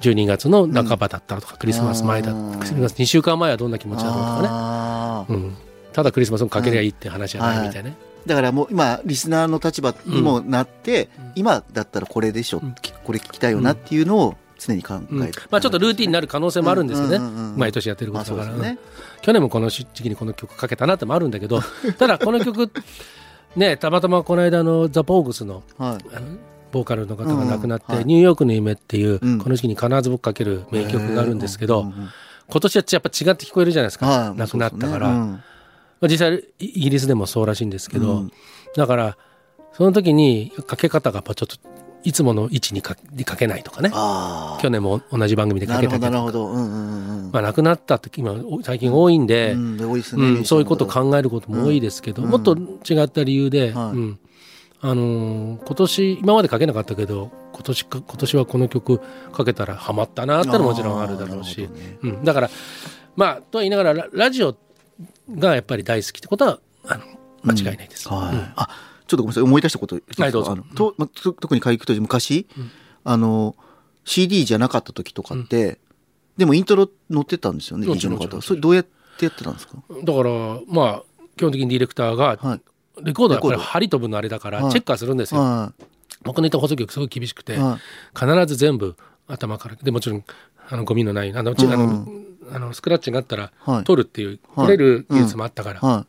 [0.00, 5.50] 12月の半ばだったらとか、クリスマス前だうんクリスマス2週間前はどんな気持ちだろうとかね、
[5.92, 7.96] ただクリスマスをかけりゃいいって話じゃないみたいなね。
[8.26, 11.32] だからもう今リスナーの立場にもなって、うん。
[11.36, 12.74] 今だったらこれでしょ、うん。
[12.74, 15.20] きこれ聞きたいよなっていうのを常に考えて、うん。
[15.50, 17.18] まあ、ちょっとルーティンになる可能性もあるんですよね、
[17.56, 18.78] 毎年やってるこまあとだから、ね、
[19.22, 21.60] 去年もこの時期にこの曲かけたなってもあるんだけど
[21.98, 22.70] ただこの曲
[23.56, 26.16] ねたまたまこの間のザ・ポーグスのはい。
[26.16, 26.26] あの
[26.72, 28.04] ボーカルの方が亡くなって、うんうんはい。
[28.04, 29.38] ニューヨークの夢っていう、うん。
[29.38, 31.86] この時期に必ず僕かける名曲があるんですけど、
[32.48, 34.36] 今年はやっぱ違って聞こえるじゃないですか、はい。
[34.36, 35.40] 亡くなったから、
[36.04, 38.32] まあ、実際イギリスでもそうらしいんですけど、うん。
[38.76, 39.16] だから
[39.72, 41.56] その時にかけ方がやっぱちょっと
[42.02, 43.90] いつもの位置にかにかけないとかね。
[43.94, 46.48] あ去年も同じ番組でかけたけどどなるほど。
[46.48, 52.28] うんうんうんまあ、亡くなったって今最近多いんで、うんうん、そういうことを考えることも多いですけど、うん。
[52.28, 53.96] もっと違った理由で、はい。
[53.96, 54.18] うん。
[54.82, 59.00] あのー今年今までかけなかったけど今年か今年はこの曲
[59.32, 61.62] かけたらハマったなってのももちろんあるだろうし。
[61.62, 61.68] ね。
[62.02, 62.50] うん、だから
[63.16, 64.54] まあとは言いながらララジオ
[65.30, 67.04] がやっぱり大好きってことはあの
[67.42, 68.08] 間違いないです。
[68.08, 68.36] はい。
[68.36, 68.52] うん。
[68.56, 68.68] あ
[69.06, 69.42] ちょっとごめんなさい。
[69.42, 72.46] 思い出したことはいどうとまと特に会議と昔、
[73.04, 73.54] あの
[74.04, 75.78] CD じゃなかった時とかって、
[76.36, 78.40] でもイントロ載ってたんですよねも DJ の方。
[78.40, 78.86] それどうやっ
[79.18, 79.74] てやってたんですか？
[80.04, 80.30] だから
[80.66, 81.02] まあ
[81.36, 82.60] 基本的にディレクターがはい。
[83.02, 83.58] レコードはやっぱりレコード。
[83.58, 84.72] 針飛ぶのあれだからはい。
[84.72, 85.40] チェックはするんですよ。
[85.40, 85.72] は
[86.22, 87.58] 僕の言った放送局すごい厳しくて、
[88.18, 89.76] 必ず全部頭から。
[89.76, 90.24] でもちろん
[90.68, 92.06] あのゴミのないあのうんあの
[92.52, 93.84] あのスクラッチがあったらはい。
[93.84, 94.66] 取るっていう、はい。
[94.66, 95.78] 取れる技術もあったから、い。
[95.82, 96.06] は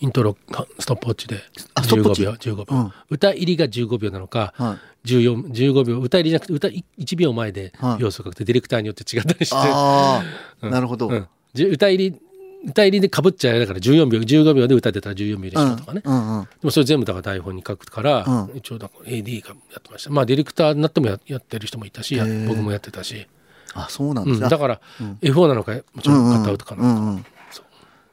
[0.00, 1.40] イントロがストップウォッチで。
[1.74, 2.92] あストップウォッチ？15秒15秒、うん。
[3.10, 4.62] 歌入りが15秒なのか、い。
[4.62, 8.02] はい14 15秒歌入りじゃなくて歌1秒前ではい。
[8.02, 11.10] 要素が書くてディレクターによって違ったりして、なるほど、
[11.54, 12.20] 歌入り
[12.66, 18.56] 歌入りでかぶっちゃうだから14秒15秒で歌出たら14秒でしょとかね、うんうんでもそれ全部だから台本に書くから、うん。
[18.56, 20.10] 一応だから AD がやってました。
[20.10, 23.26] まあディレクターになってもややってる人もいたし僕もやってたし、
[23.74, 24.80] あそうなんですね、うん、だから、
[25.20, 27.26] F4 なのかもちろん片歌かな、うんうんうん。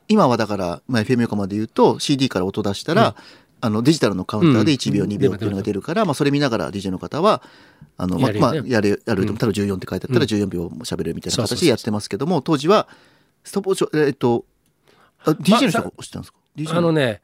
[0.08, 3.16] 今はだから、まあ、FM 横まで言うと CD から音出したら、
[3.62, 5.10] あのデジタルのカウンターで1秒、うん。
[5.12, 5.82] 2秒っていうのが出る。
[5.82, 7.42] から、まあ、それ見ながら DJ の方は
[7.98, 9.38] あのまあまあやるやれやるとうん。
[9.38, 12.88] 例えば14って書いてあったら14秒も喋れるみたいな形でやってますけども当時は
[13.46, 14.44] ストップウォッチえっと
[15.24, 17.22] あ DJ の人が押してたんですか？DJ あのね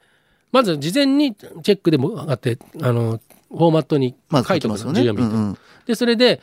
[0.51, 3.19] まず事前にチェックでもあってあの
[3.49, 5.01] フォーマットに書いてますよね。
[5.01, 5.57] 14秒って、うんうん。
[5.85, 6.39] でそれで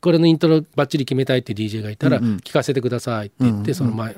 [0.00, 4.16] これのイントロバッチリ決めたいって DJ がいたら、聞かせてくださいって言って、うんうんその前、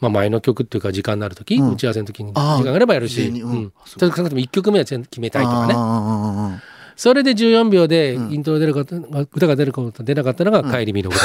[0.00, 1.72] まあ、前の曲っていうか時間になる時、うん。
[1.72, 3.50] 打ち合わせの時に時間があればやるし、うん。
[3.50, 3.70] うん。
[3.70, 6.62] くとも1曲目は全部決めたいとかね
[6.96, 8.32] それで14秒でうん。
[8.32, 11.24] イントロ出るか、歌が出るか出なかったのが帰り見の歌と、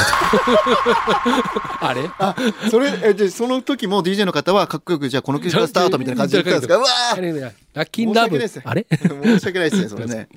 [1.80, 2.02] あれ？
[2.18, 6.76] あーそれえじゃあその時も DJ の方はかっこよくじゃあこの曲がスタートみたいな感じで言ったんですか？
[6.76, 7.32] うわあれ
[7.74, 8.36] ラッキーラブ。
[8.64, 8.86] あれ？
[8.90, 10.28] ー申し訳ないですねそれね。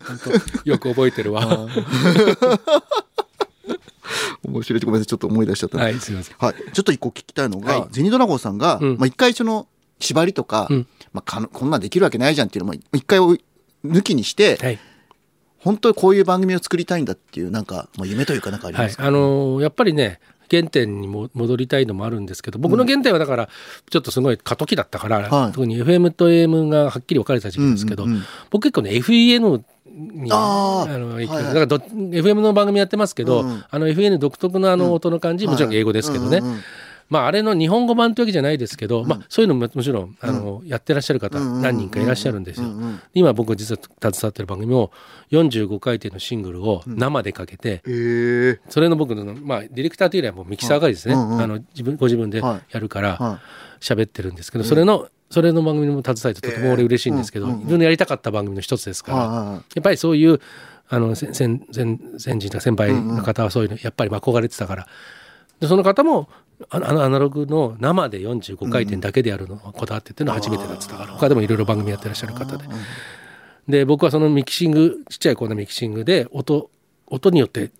[0.63, 1.45] よく覚えてるわ。
[1.45, 1.67] は
[4.43, 4.79] 面白い。
[4.81, 6.35] ごめんなさいちょっと思い出しちゃった、いすいません。
[6.37, 7.89] はい、ちょっと一個聞きたいのが、はい。
[7.91, 8.97] ゼニドラゴンさんが、うん。
[8.97, 9.67] まあ、一回その
[9.99, 10.87] 縛りとか、うん。
[11.13, 13.35] まあ、こんなんできるわけないじゃんっていうのも一回を
[13.85, 14.79] 抜きにして、はい
[15.65, 23.49] 本当にこういう番組を作りたいんだっていうなんか、まあ、夢というかなんかありはいます、か、あのーやっぱりね原点にも戻りたいのもあるんですけど僕の原点はだから
[23.89, 25.51] ちょっとすごい過渡期だったから、はい。
[25.53, 28.23] 特に FM と AM がはっきり分かれた時期ですけど、うんうんうん。
[28.51, 30.97] 僕結構ね FEN にあー。
[30.97, 31.43] のはいはい。
[31.45, 33.65] だからど FM の番組やってますけど、うんうん。
[33.67, 36.61] あの FN 独特のあの音の感じ、もちろん英語ですけどね、うんうんうん
[37.09, 42.67] まあ、あれの日本語版というわけじゃないですけど、まあ、そういうのももちろんあの、やってらっしゃる方何人かいらっしゃるんですよ。
[43.13, 43.79] 今僕実は
[44.11, 44.91] 携わってる番組も
[45.31, 47.81] 45回転のシングルを生でかけて、
[48.69, 52.61] それの僕の、まあ、ディレクターというよりはもうミキサーがですね、あの自分ご自分ではい。
[52.71, 53.39] やるからは
[53.79, 60.39] 喋ってるんですけど、それのそれの番組にも携えてとても俺嬉しいんですけど、自分のやりたかった番組の一つですいから、やっぱりそういう
[60.87, 64.87] あの先先先先人とか先輩の方はそういうのやっぱり憧れてたから。
[65.59, 66.27] でその方も
[66.69, 71.13] あのアナログの生で45回転だけでやるのをこだわってっていうのは初めてだってたから。
[71.13, 72.65] 他でもいろいろ番組やってらっしゃる方で。
[73.67, 76.69] で僕はそのミキシングちっちゃい子のミキシングで音
[77.07, 77.71] 音によって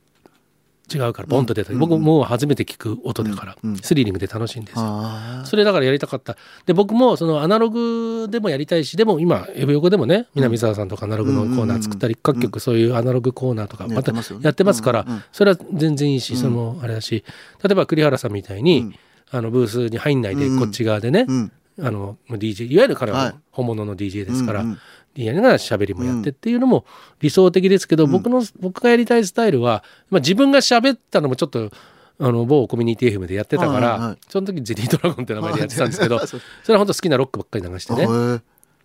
[0.93, 1.73] 違うからボンと出た。
[1.73, 4.83] り、僕もう初めて聞く音だから、スリリングで楽しいんですよ。
[4.85, 6.37] あそれだからやりたかった。
[6.65, 17.23] で、僕もそのアナログでもやりたいし、でも今、F 横でもね、南沢さんとかアナログのコーナー作ったり、各局そういうアナログコーナーとか、やまたやってますからうんうん、それは全然いいし、そのあれだし、
[17.63, 18.93] 例えば栗原さんみたいに、
[19.31, 21.51] あのブースに入んないで、こっち側でねう、ん。
[21.81, 23.35] あの DJ、いわゆる彼ははい。
[23.51, 24.77] 本物の DJ ですからうんうん、
[25.15, 26.85] やりながら喋りもやってっていうのも
[27.21, 31.71] 理想的ですけど、僕の、僕がやりたいスタイルは、まあ自分が喋ったのもちょっと、
[32.17, 34.07] あの某コミュニティ FM でやってたからはいはい。
[34.09, 38.41] はいその時ゼリードラゴンって名前でやってたんですけど はいそれは本当好きなロックばっかり流してね。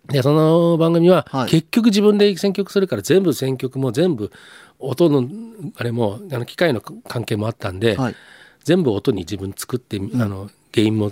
[0.07, 1.49] でその番組ははい。
[1.49, 4.31] 結局自分で選曲するから全部選曲も全部
[4.79, 5.29] 音の
[5.77, 8.15] あれもあの機械の関係もあったんで、はい。
[8.63, 11.11] 全部音に自分作って、あのゲインも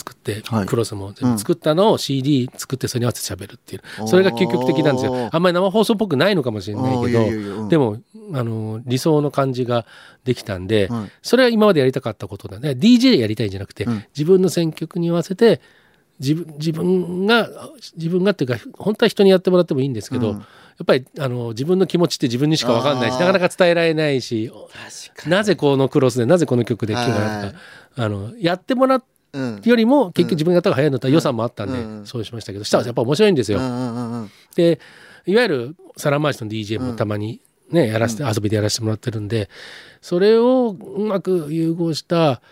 [0.00, 0.66] 作って、はい。
[0.66, 4.08] クロスも全部作ったのを CD 作ってそれに合わせて喋るっていう。
[4.08, 5.28] それが究極的なんですよ。
[5.30, 7.98] あんまり生放送っぽくないのかもしれないけどでも
[8.32, 9.84] あの理想の感じが
[10.24, 11.10] できたんで、はい。
[11.22, 12.70] それは今までやりたかったことだね。
[12.70, 14.04] DJ やりたいんじゃなくて、ん。
[14.16, 15.60] 自分の選曲に合わせて
[16.18, 17.48] 自分自分が
[17.96, 20.44] 自分がっていうか本当は人にやってもらってもいいんですけど、うん。
[20.82, 24.50] っぱりあの自分の気持ちって自分にしか分かんないしなかなか伝えられないし
[25.26, 27.52] なぜこのクロスでなぜこの曲で決まるはい。
[27.52, 27.58] か
[27.96, 33.58] あのやってもらううんよりも結局自分がやった方が早いんだったら予算もあったんで、うんそうしましたけどしたらやっぱ面白いんですよ。
[33.58, 34.30] うんうんうんうん。
[34.56, 34.80] で
[35.26, 39.48] いわゆる皿回しの DJ もたまにね、やらせて遊びでやらせてもらってるんで
[40.02, 42.42] それをうまく融合した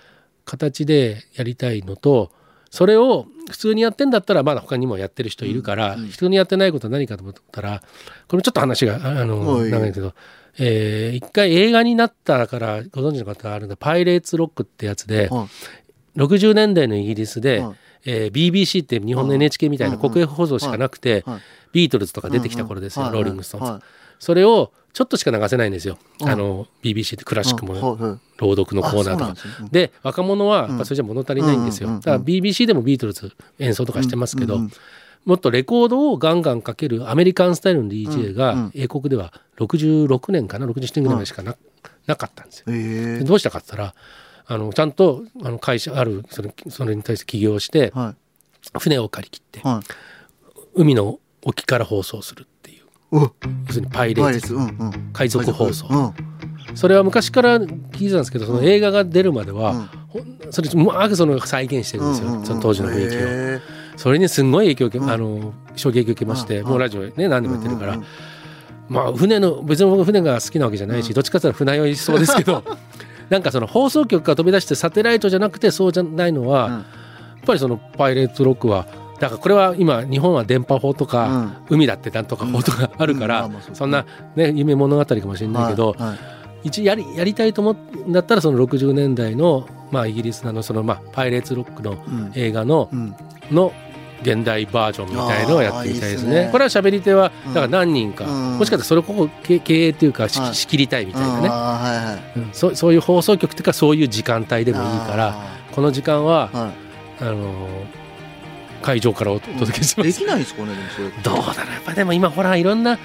[0.45, 2.31] 形でやりたいのと
[2.70, 7.83] それを普通にやってんだったらまだ他にもやってる人いるから、普通にやってないことは何かと思ったら
[8.29, 9.70] これちょっと話がああのはい。
[9.70, 10.14] 長いけど、
[10.59, 15.49] えー一回映画になったからご存知の方があるんだ「パイレーツ・ロック」ってやつで、はい
[16.17, 17.77] 60年代のイギリスで、はい。
[18.05, 21.41] えー BBC って日本の NHK みたいな国営放送しかなくて、はい。
[21.73, 23.83] ビートルズとか出てきた頃ですよ、ローリング・ストーンズ、はい。
[24.19, 26.29] それをちょっとしか流せないんですよ、うん。
[26.29, 27.75] あの BBC ってクラシックも、
[28.39, 29.35] 朗読のコーナーとか。
[29.71, 34.61] で若者はやっぱそれじゃ物足りないんですよ、だから BBC でもビートルズ演奏とかしてますけど、
[35.25, 41.57] もっとレコードをガンガンかけるアメリカンスタイルの DJ がん英国では66年かな67年ぐらいしかな,、
[42.07, 42.61] なかったんです
[43.21, 43.27] よ。
[43.27, 43.95] どうしたかったら
[44.51, 48.15] あのちゃんとあの会社あるそれそれに対して起業してー、は
[48.81, 50.61] 船を借り切っていはい。
[50.75, 52.85] 海の沖から放送するっていう。
[53.13, 53.33] 要
[53.69, 54.55] するにパイレーツ。
[54.55, 55.11] うんうん。
[55.13, 55.87] 海賊放送。
[55.91, 56.77] うん。
[56.77, 60.53] それは昔から聞いてたんですけどその映画が出るまでは、うん。
[60.53, 63.19] それうまくその再現してるんですよ、うんうんうんその当時の雰囲気を。
[63.21, 63.61] へ
[63.97, 65.11] それにすんごい影響を受け、うん。
[65.11, 66.69] あの衝撃を受けまして、うん。
[66.69, 68.01] もうラジオね何でもやってるから、
[68.89, 72.65] まあ船の別に僕船が好きなわけじゃないし、どっちかっていうと船酔いしそうですけど
[73.29, 76.72] なんかその放送局から飛び出してサテライトじゃなくてそうじゃないのは、うん。
[76.72, 76.85] やっ
[77.47, 78.87] ぱりそのパイレーツロックは
[79.18, 84.07] だからこれは今日本は電波法とか、海だってなんとか法とかあるから、そんな、
[84.37, 85.97] ね、夢物語かもしれないけど、
[86.62, 92.33] 一やりやりたいと思うんだったらその60年代の、まあ、イギリスのその、まあ、パイレーツロックのうん。
[92.35, 93.14] 映画の,、うん。
[93.51, 93.72] の
[94.23, 96.29] 現代バージョンみたいのをやってみたいですね。
[96.29, 96.49] いいですね。
[96.53, 97.55] これは喋り手はうん。
[97.55, 98.59] だから何人か、うん。
[98.59, 100.55] もしかしたらそれここ経経営っていうかし、はい。
[100.55, 102.39] 仕切りたいみたいなね、はいはい。
[102.41, 106.73] うんそうそういう放送局っていうかそういう時間帯でもいいからあこの時間は、ーはい。
[107.21, 107.99] あのー
[108.81, 110.07] 会場からお届けします。
[110.07, 111.09] できないんですかねでもそれ。
[111.09, 111.73] どうだろう。
[111.75, 112.97] やっぱでも今ほらいろんな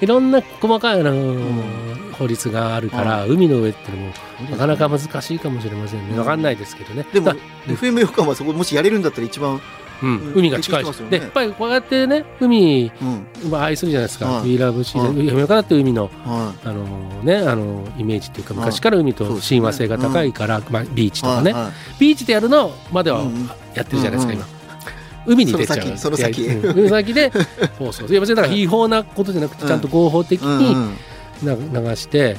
[0.00, 4.12] いろんな細かいあのー法律があるから、海の上ってのも
[4.50, 6.18] なかなか難しいかもしれませんね。
[6.18, 7.06] わかんないですけどね。
[7.12, 7.36] でもだ
[7.66, 9.60] FM 横浜はそこもしやれるんだったら一番
[10.02, 10.08] うん。
[10.08, 11.10] うん海が近いし、ね。
[11.10, 13.50] でやっぱりこうやってね海うん。
[13.50, 14.26] まあ愛するじゃないですか。
[14.26, 14.50] はい。
[14.50, 15.26] We love sea はい。
[15.26, 21.54] で、かだって海のはあのーねあのーイメージっていうか昔から海と親和性が高いから、まあビーチいとかね、
[21.98, 23.22] ビーチでやるのまでは
[23.74, 24.46] やってるじゃないですか、今。
[25.26, 25.96] 海に出ちゃう。
[25.96, 27.14] その先その先。
[27.14, 27.30] で
[27.78, 28.06] 放送。
[28.06, 30.74] いや別にだから違法なことじゃなくて、ちゃんと合法的うんに
[31.42, 32.36] 流して、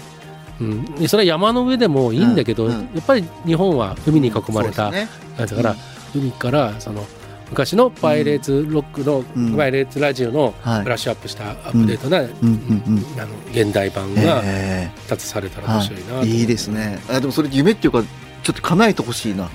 [0.60, 5.76] うん、でそれは山の上でもいいんだけど、やっぱり日本は海に囲まれた、だから、
[6.16, 7.06] 海からその
[7.54, 9.56] 昔のパイレーツロックの、うん。
[9.56, 10.84] パイレーツラジオのはい。
[10.84, 12.28] ブラッシュアップしたアップデートな、うん。
[12.28, 12.34] うん。
[12.42, 13.22] うん。
[13.22, 16.30] あの現代版がえ立つされたえら面白いなはい。
[16.30, 17.00] いいですね。
[17.10, 18.04] あでもそれ夢っていうか
[18.42, 19.50] ちょっと叶えてほしいな。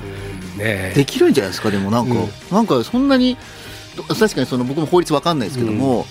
[0.54, 0.58] うん。
[0.58, 2.28] ねできるんじゃないですかでもなんか、うん。
[2.52, 3.36] なんかそんなに
[4.06, 6.06] 確かにその僕も法律わかんないですけども、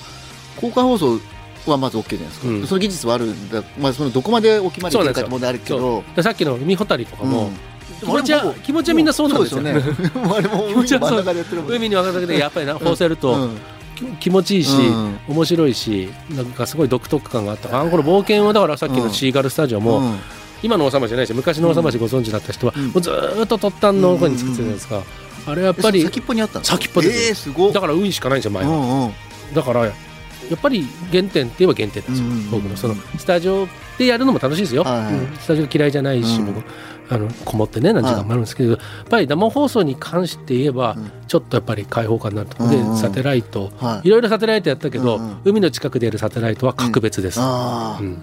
[0.57, 1.19] 公開放送
[1.67, 2.67] はまず OK じゃないですか、うん。
[2.67, 7.57] その技術はあるんだ、まあ、そのどこまでお決まりできるかって問題あるけそどさっきの海ほたりとかも、うん
[7.99, 9.61] 気持ちは気持ちはみんなそうなんですよ。
[9.61, 9.71] ね。
[10.35, 11.09] あれも気持ちはそう。
[11.09, 13.57] 真ん中でやってるもんね海に渡るだけでやっぱりな放せると、うん。
[13.95, 15.19] き気持ちいいし、うん。
[15.27, 17.79] 面白いしなんかすごい独特感があった。
[17.79, 20.15] あの頃冒険はだからさっきのシーガルスタジオも、うん。
[20.63, 22.85] 今の王様じゃないし昔の王様じご存知だった人は、うん。
[22.87, 25.03] もうずーっと突端の方に作ってたじゃないですか、
[25.45, 29.13] あれやっぱりえ先っぽにあった先っぽですえー、すだから運しかないんですよ前は、うんうん。
[29.53, 29.91] だからや
[30.55, 32.75] っぱり原点って言えば原点なんですよ、僕の。
[32.77, 33.67] そのスタジオ
[33.97, 36.45] でやるのも楽しいですよ、はいスタジオ嫌いじゃないし、うん。
[36.47, 36.63] 僕
[37.09, 38.79] あのこもってね何時間もあるんですけど、やっ
[39.09, 41.11] ぱり生放送に関して言えば、うん。
[41.27, 44.07] ちょっとやっぱり開放感になるところで、サテライト、はい。
[44.07, 47.39] いろいろサテライトやったけど、海の近くでやるサテライトは格別です。
[47.39, 48.17] うん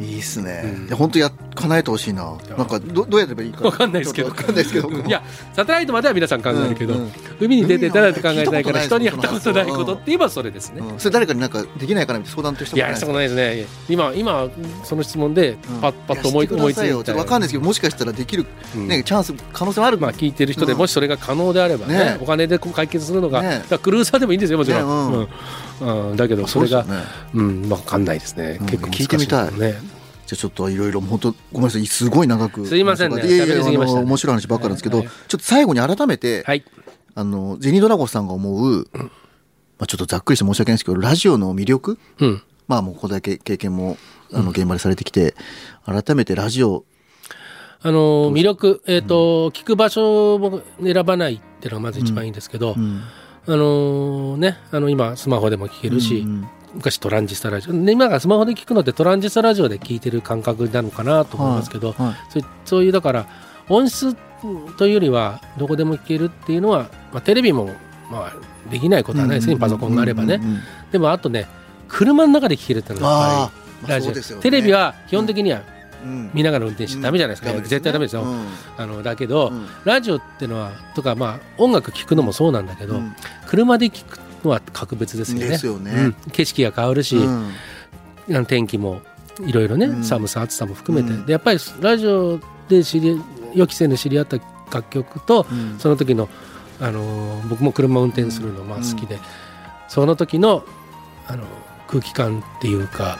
[0.00, 0.96] いいっすね、うん。
[0.96, 2.34] 本当や叶えてほしいな。
[2.56, 3.64] なんかどどうやればいいか。
[3.64, 4.28] わかんないですけど。
[4.28, 4.88] わかんないですけど。
[4.90, 5.22] いや
[5.52, 7.00] サテライトまでは皆さん考えるけど、うん。
[7.02, 10.80] うん海に出てたらって考えないから人にやったことないことって言えばそれですね。
[10.80, 11.00] うん。
[11.00, 13.66] それ誰かになんかできないかなって相談としてもいやしたことないですね。
[13.88, 14.48] 今今
[14.84, 18.46] その質問でパッパッと思い思いついよちょたっとわかんないですけどもしかしたらできる、
[18.76, 18.88] うん。
[18.88, 19.98] ねチャンス可能性はある。
[19.98, 20.78] まあ聞いてる人でうん。
[20.78, 22.18] もしそれが可能であればねね。
[22.20, 23.62] お金でこう解決するのが、ね。
[23.82, 25.28] クルーザーでもいいんですよもちろん、ね
[25.80, 26.10] うん。
[26.10, 26.16] うん。
[26.16, 26.90] だけどそれがそ
[27.34, 29.54] うんわかんないですね、うん結構聞いてみたい。
[29.58, 29.74] ね
[30.30, 33.26] じゃあちょっといろいろ本当ごめんなさいすごい長くすいませんね。
[33.26, 35.06] いやいやあの面白い話ばっかなんですけど、はい。
[35.08, 36.64] はいちょっと最後に改めて、はい。
[37.16, 39.10] あのゼニドラゴンさんが思う、ま
[39.80, 41.98] あ、ちょっとざっくりして申し訳ないですけどラジオの魅力？
[42.20, 42.42] うん。
[42.68, 43.96] まあもうこれだけ経験も
[44.32, 45.34] あの現場でされてきて、
[45.84, 46.84] 改めてラジオ
[47.82, 53.02] あの魅力、えっと聞く場所を選ばないっていうのがまず一番いいんですけど、うん。
[53.48, 57.72] あのねあの今スマホでも聞けるし、うん昔トランジスタラジオ。
[57.72, 62.16] で今がスマホで聞くのってトランジスタラジオで聞いてる感覚なのかなと思いますけど、はいはい。
[62.30, 63.26] そういそういうだから
[63.68, 64.14] 音質
[64.78, 67.70] というよりはどこでも聞けるっていうのは、まあ、テレビも
[68.10, 70.40] まあできないことはないですね、パソコンがあればね、
[70.92, 71.46] でもあとね
[71.88, 73.50] 車の中で聞けるっていうのはやっあ
[73.82, 74.42] ぱりラジオ、ね。
[74.42, 75.62] テレビは基本的には
[76.04, 76.30] うん。
[76.32, 78.46] 見ながら運転しちゃダメじゃないですか、うん絶対ダメですよ、うん。
[78.78, 79.66] あのだけど、うん。
[79.84, 83.14] ラジオってのはとかまあ音楽聴くのもそうなんだけど、うん。
[83.46, 85.58] 車で聴くのは格別ですよね。
[85.62, 86.14] よね。
[86.24, 86.30] うん。
[86.32, 88.46] 景色が変わるし、うん。
[88.46, 89.00] 天気も
[89.40, 90.04] いろいろね、うん。
[90.04, 91.26] 寒さ暑さも含めて、うん。
[91.26, 93.20] でやっぱりラジオで知り
[93.54, 94.38] 予期せぬ知り合った
[94.72, 95.78] 楽曲と、うん。
[95.78, 96.28] その時の、
[96.80, 99.18] あのー僕も車運転するのまあ好きで、
[99.88, 100.64] その時の、
[101.26, 101.44] あの
[101.88, 103.18] 空気感っていうか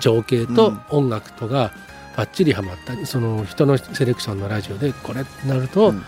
[0.00, 1.72] 情景と音楽とが
[2.16, 3.06] バッチリハマった。
[3.06, 6.04] その人のセレクションのラジオでこれってなると、うん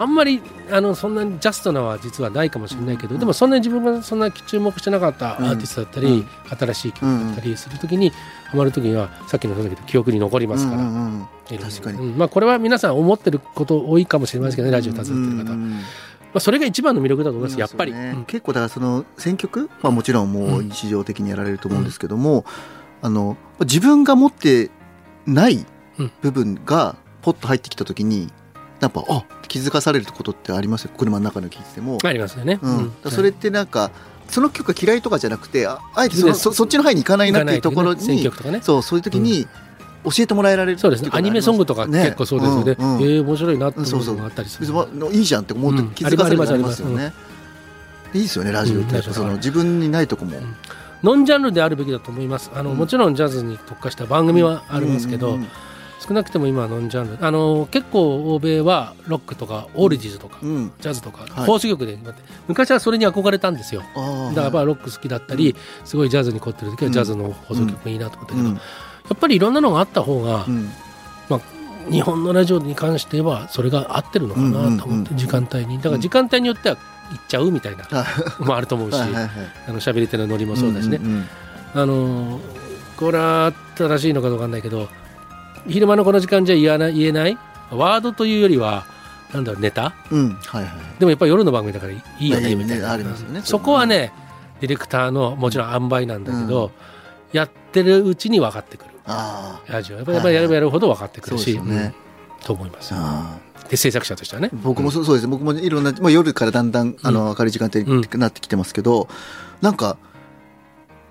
[0.00, 0.40] あんまり
[0.70, 6.26] あのそんなにジャストなは実はないかもしれないけど、でもそんなに自分がそんな注目してなかったアーティストだったり、うん。
[6.48, 8.10] 新しい曲だったりするときに、
[8.50, 11.98] ハマるときにはさっきの言ったけど記憶に残りますから、確かに。
[11.98, 12.18] うん。
[12.18, 15.54] まあ、これは皆さん思ってること多いかもしれませんけどねラジオ携わってる方。
[15.54, 15.80] ま
[16.34, 18.24] あ、それが一番の魅力だと思いますやっぱり、そうん。
[18.26, 20.68] 結構だからその選曲はもちろんもううん。
[20.68, 22.44] 日常的にやられると思うんですけども、
[23.02, 24.70] あの自分が持って
[25.26, 25.66] ない
[25.98, 26.12] うん。
[26.22, 28.32] 部分がポッと入ってきた時に
[28.80, 30.84] やっぱあ気づかされることってあります？
[30.84, 32.92] よ車の中の聞いてても、ありますよね、うん。
[33.10, 33.90] それってなんか
[34.28, 38.60] その曲が嫌いとかじゃなくてああえてそそそっちの範囲に行かないなっていうところに、とね選曲とかね。
[38.62, 39.46] そうそういう時に
[40.04, 41.10] 教えてもらえられるそうですね。
[41.12, 42.04] アニメソングとかね。
[42.04, 42.76] 結構そうですよね。
[42.78, 44.66] うんうんえー面白いなってそうそう思うのがあったりする。
[44.66, 45.90] 別にまあいいじゃんって思うとうん。
[45.90, 47.12] 気づかされますよね。
[48.14, 50.38] いいですよねラジオって、うんその自分にないとこも。
[51.02, 52.50] ノンジャンルであるべきだと思います。
[52.54, 52.76] あの、うん。
[52.76, 55.48] もちろんジャズに特化した番組はあるんですけど、うんうん
[56.08, 57.24] 少なくても今はノンジャンル。
[57.24, 60.48] あの結構欧米はロックとかオールディーズとか、うん。
[60.48, 61.30] うんジャズとか、はい。
[61.30, 61.98] フォース曲で。
[62.46, 63.82] 昔はそれに憧れたんですよ。
[63.82, 65.54] だからやっぱりロック好きだったり、
[65.84, 68.54] すごいジャズに凝ってる時はジャズの放送曲もいいなと思ったけど、うん。
[68.54, 68.60] や
[69.14, 70.70] っぱりいろんなのがあった方が、うん。
[71.28, 71.40] まあ、
[71.90, 75.76] 日本のラジオに関してはそれが合ってるのかなと思って、うんうんうん時間帯に。
[75.78, 76.76] だから時間帯によっては
[77.10, 79.10] 行っちゃうみたいなあもあると思うし、はい
[79.68, 81.28] あの喋り手のノリもそうだしね、んん
[81.74, 82.40] あのー
[82.98, 84.88] これは正しいのかどうかわかんないけど
[85.66, 87.36] 昼間のこの時間じゃ言わない言えない？
[87.70, 88.86] ワードというよりは
[89.32, 89.94] なんだろうネタ？
[90.10, 90.72] うんうんはいはい。
[90.98, 94.12] でもやっぱり夜の番組だからいいよねねみたいなありますよねそこはね
[94.60, 96.72] ディレクターのもちろん塩梅なんだけど、
[97.32, 98.90] やってるうちに分かってくる。
[99.06, 99.96] あラジオ。
[99.96, 101.94] やっぱりやればやるほど分かってくるし、ね。
[102.40, 102.44] うん。
[102.44, 102.94] と思います。
[103.68, 104.48] で制作者としてはね。
[104.52, 109.08] ー僕もそうそうです僕もいろんな、まあ、夜からだんだんあの明るい時間帯になってきてますけど、
[109.60, 109.96] なんか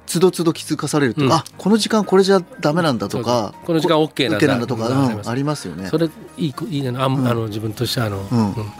[0.07, 1.29] つどつど気づかされるとうん。
[1.29, 4.47] か、あこの時間これじゃダメなんだとかこの時間 OK なんだ。
[4.47, 5.17] なんだとか、うん。
[5.17, 5.87] うんありますよね。
[5.89, 6.93] それいいいいね。
[6.97, 8.23] あ,、あの自分としてはあの、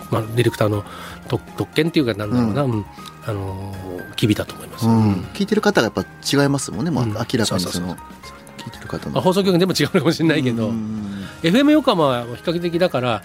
[0.10, 0.84] まあ、ディレクターの
[1.28, 2.86] 特特権っていうかなんだろうな、うん。
[3.26, 7.12] あのー機微だと思います、聞いてる方がやっぱ違いますもんね、まあうん。
[7.12, 7.96] 明らかにその
[8.58, 9.12] 聞いてる方の。
[9.16, 11.24] まあ、放送局でも違うかもしれないけど、うん。
[11.44, 13.22] FM 横浜は比較的だから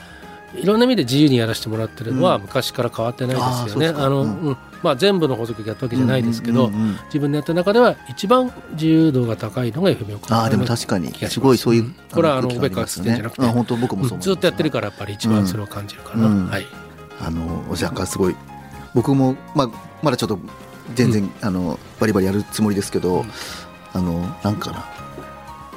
[0.54, 2.42] いろんな意味で自由にやらせてもらってるのはうん。
[2.42, 3.88] 昔から変わってないですよね。
[3.88, 4.40] あの、うん。
[4.40, 4.56] うん。
[4.82, 6.70] まあ、全部の放送局やったわけじゃないですけど、
[7.06, 11.12] 自分のやった中では一番自由度が高いのが FM 横浜ああでも確かに。
[11.14, 11.28] す。
[11.28, 11.94] すごいそういう、ん。
[12.12, 16.26] これはあのオベカつ感りますってんじゃなくて、あ本当僕もそうずっとやってるからやっぱり一番それを感じるかな。
[16.26, 16.46] うん。
[16.48, 16.66] はい。
[17.20, 18.36] あのおじゃんかすごい
[18.94, 19.70] 僕も、まあ、
[20.02, 20.38] まだちょっと
[20.94, 23.30] 全然、あのバリバリやるつもりですけど、うん。
[23.94, 24.84] あのなんかな。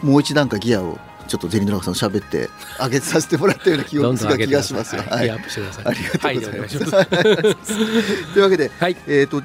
[0.01, 0.97] もう一段階ギアを
[1.36, 5.01] ちょっとゼリードラゴンさんと喋って上げさせてもらったような気がしますよ。
[5.01, 5.86] はい、はいギアアップしてください。
[5.86, 6.61] ありがとうございは
[7.57, 7.75] ます。
[8.33, 9.43] というわけで、はいえっ、と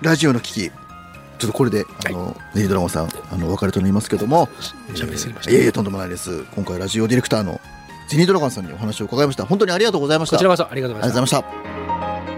[0.00, 0.70] ラジオの危機
[1.38, 4.48] ちょっとこれで、あのゼリードラゴンさんあのお別れとなりますけども、
[4.94, 6.44] 喋りすぎましたいえいえとんでもないです。
[6.54, 7.60] 今回ラジオディレクターの
[8.08, 9.44] ゼニードラゴンさんにお話を伺いました。
[9.44, 10.36] 本当にありがとうございました。
[10.36, 12.37] こちらこそありがとうございましたありがとうございました。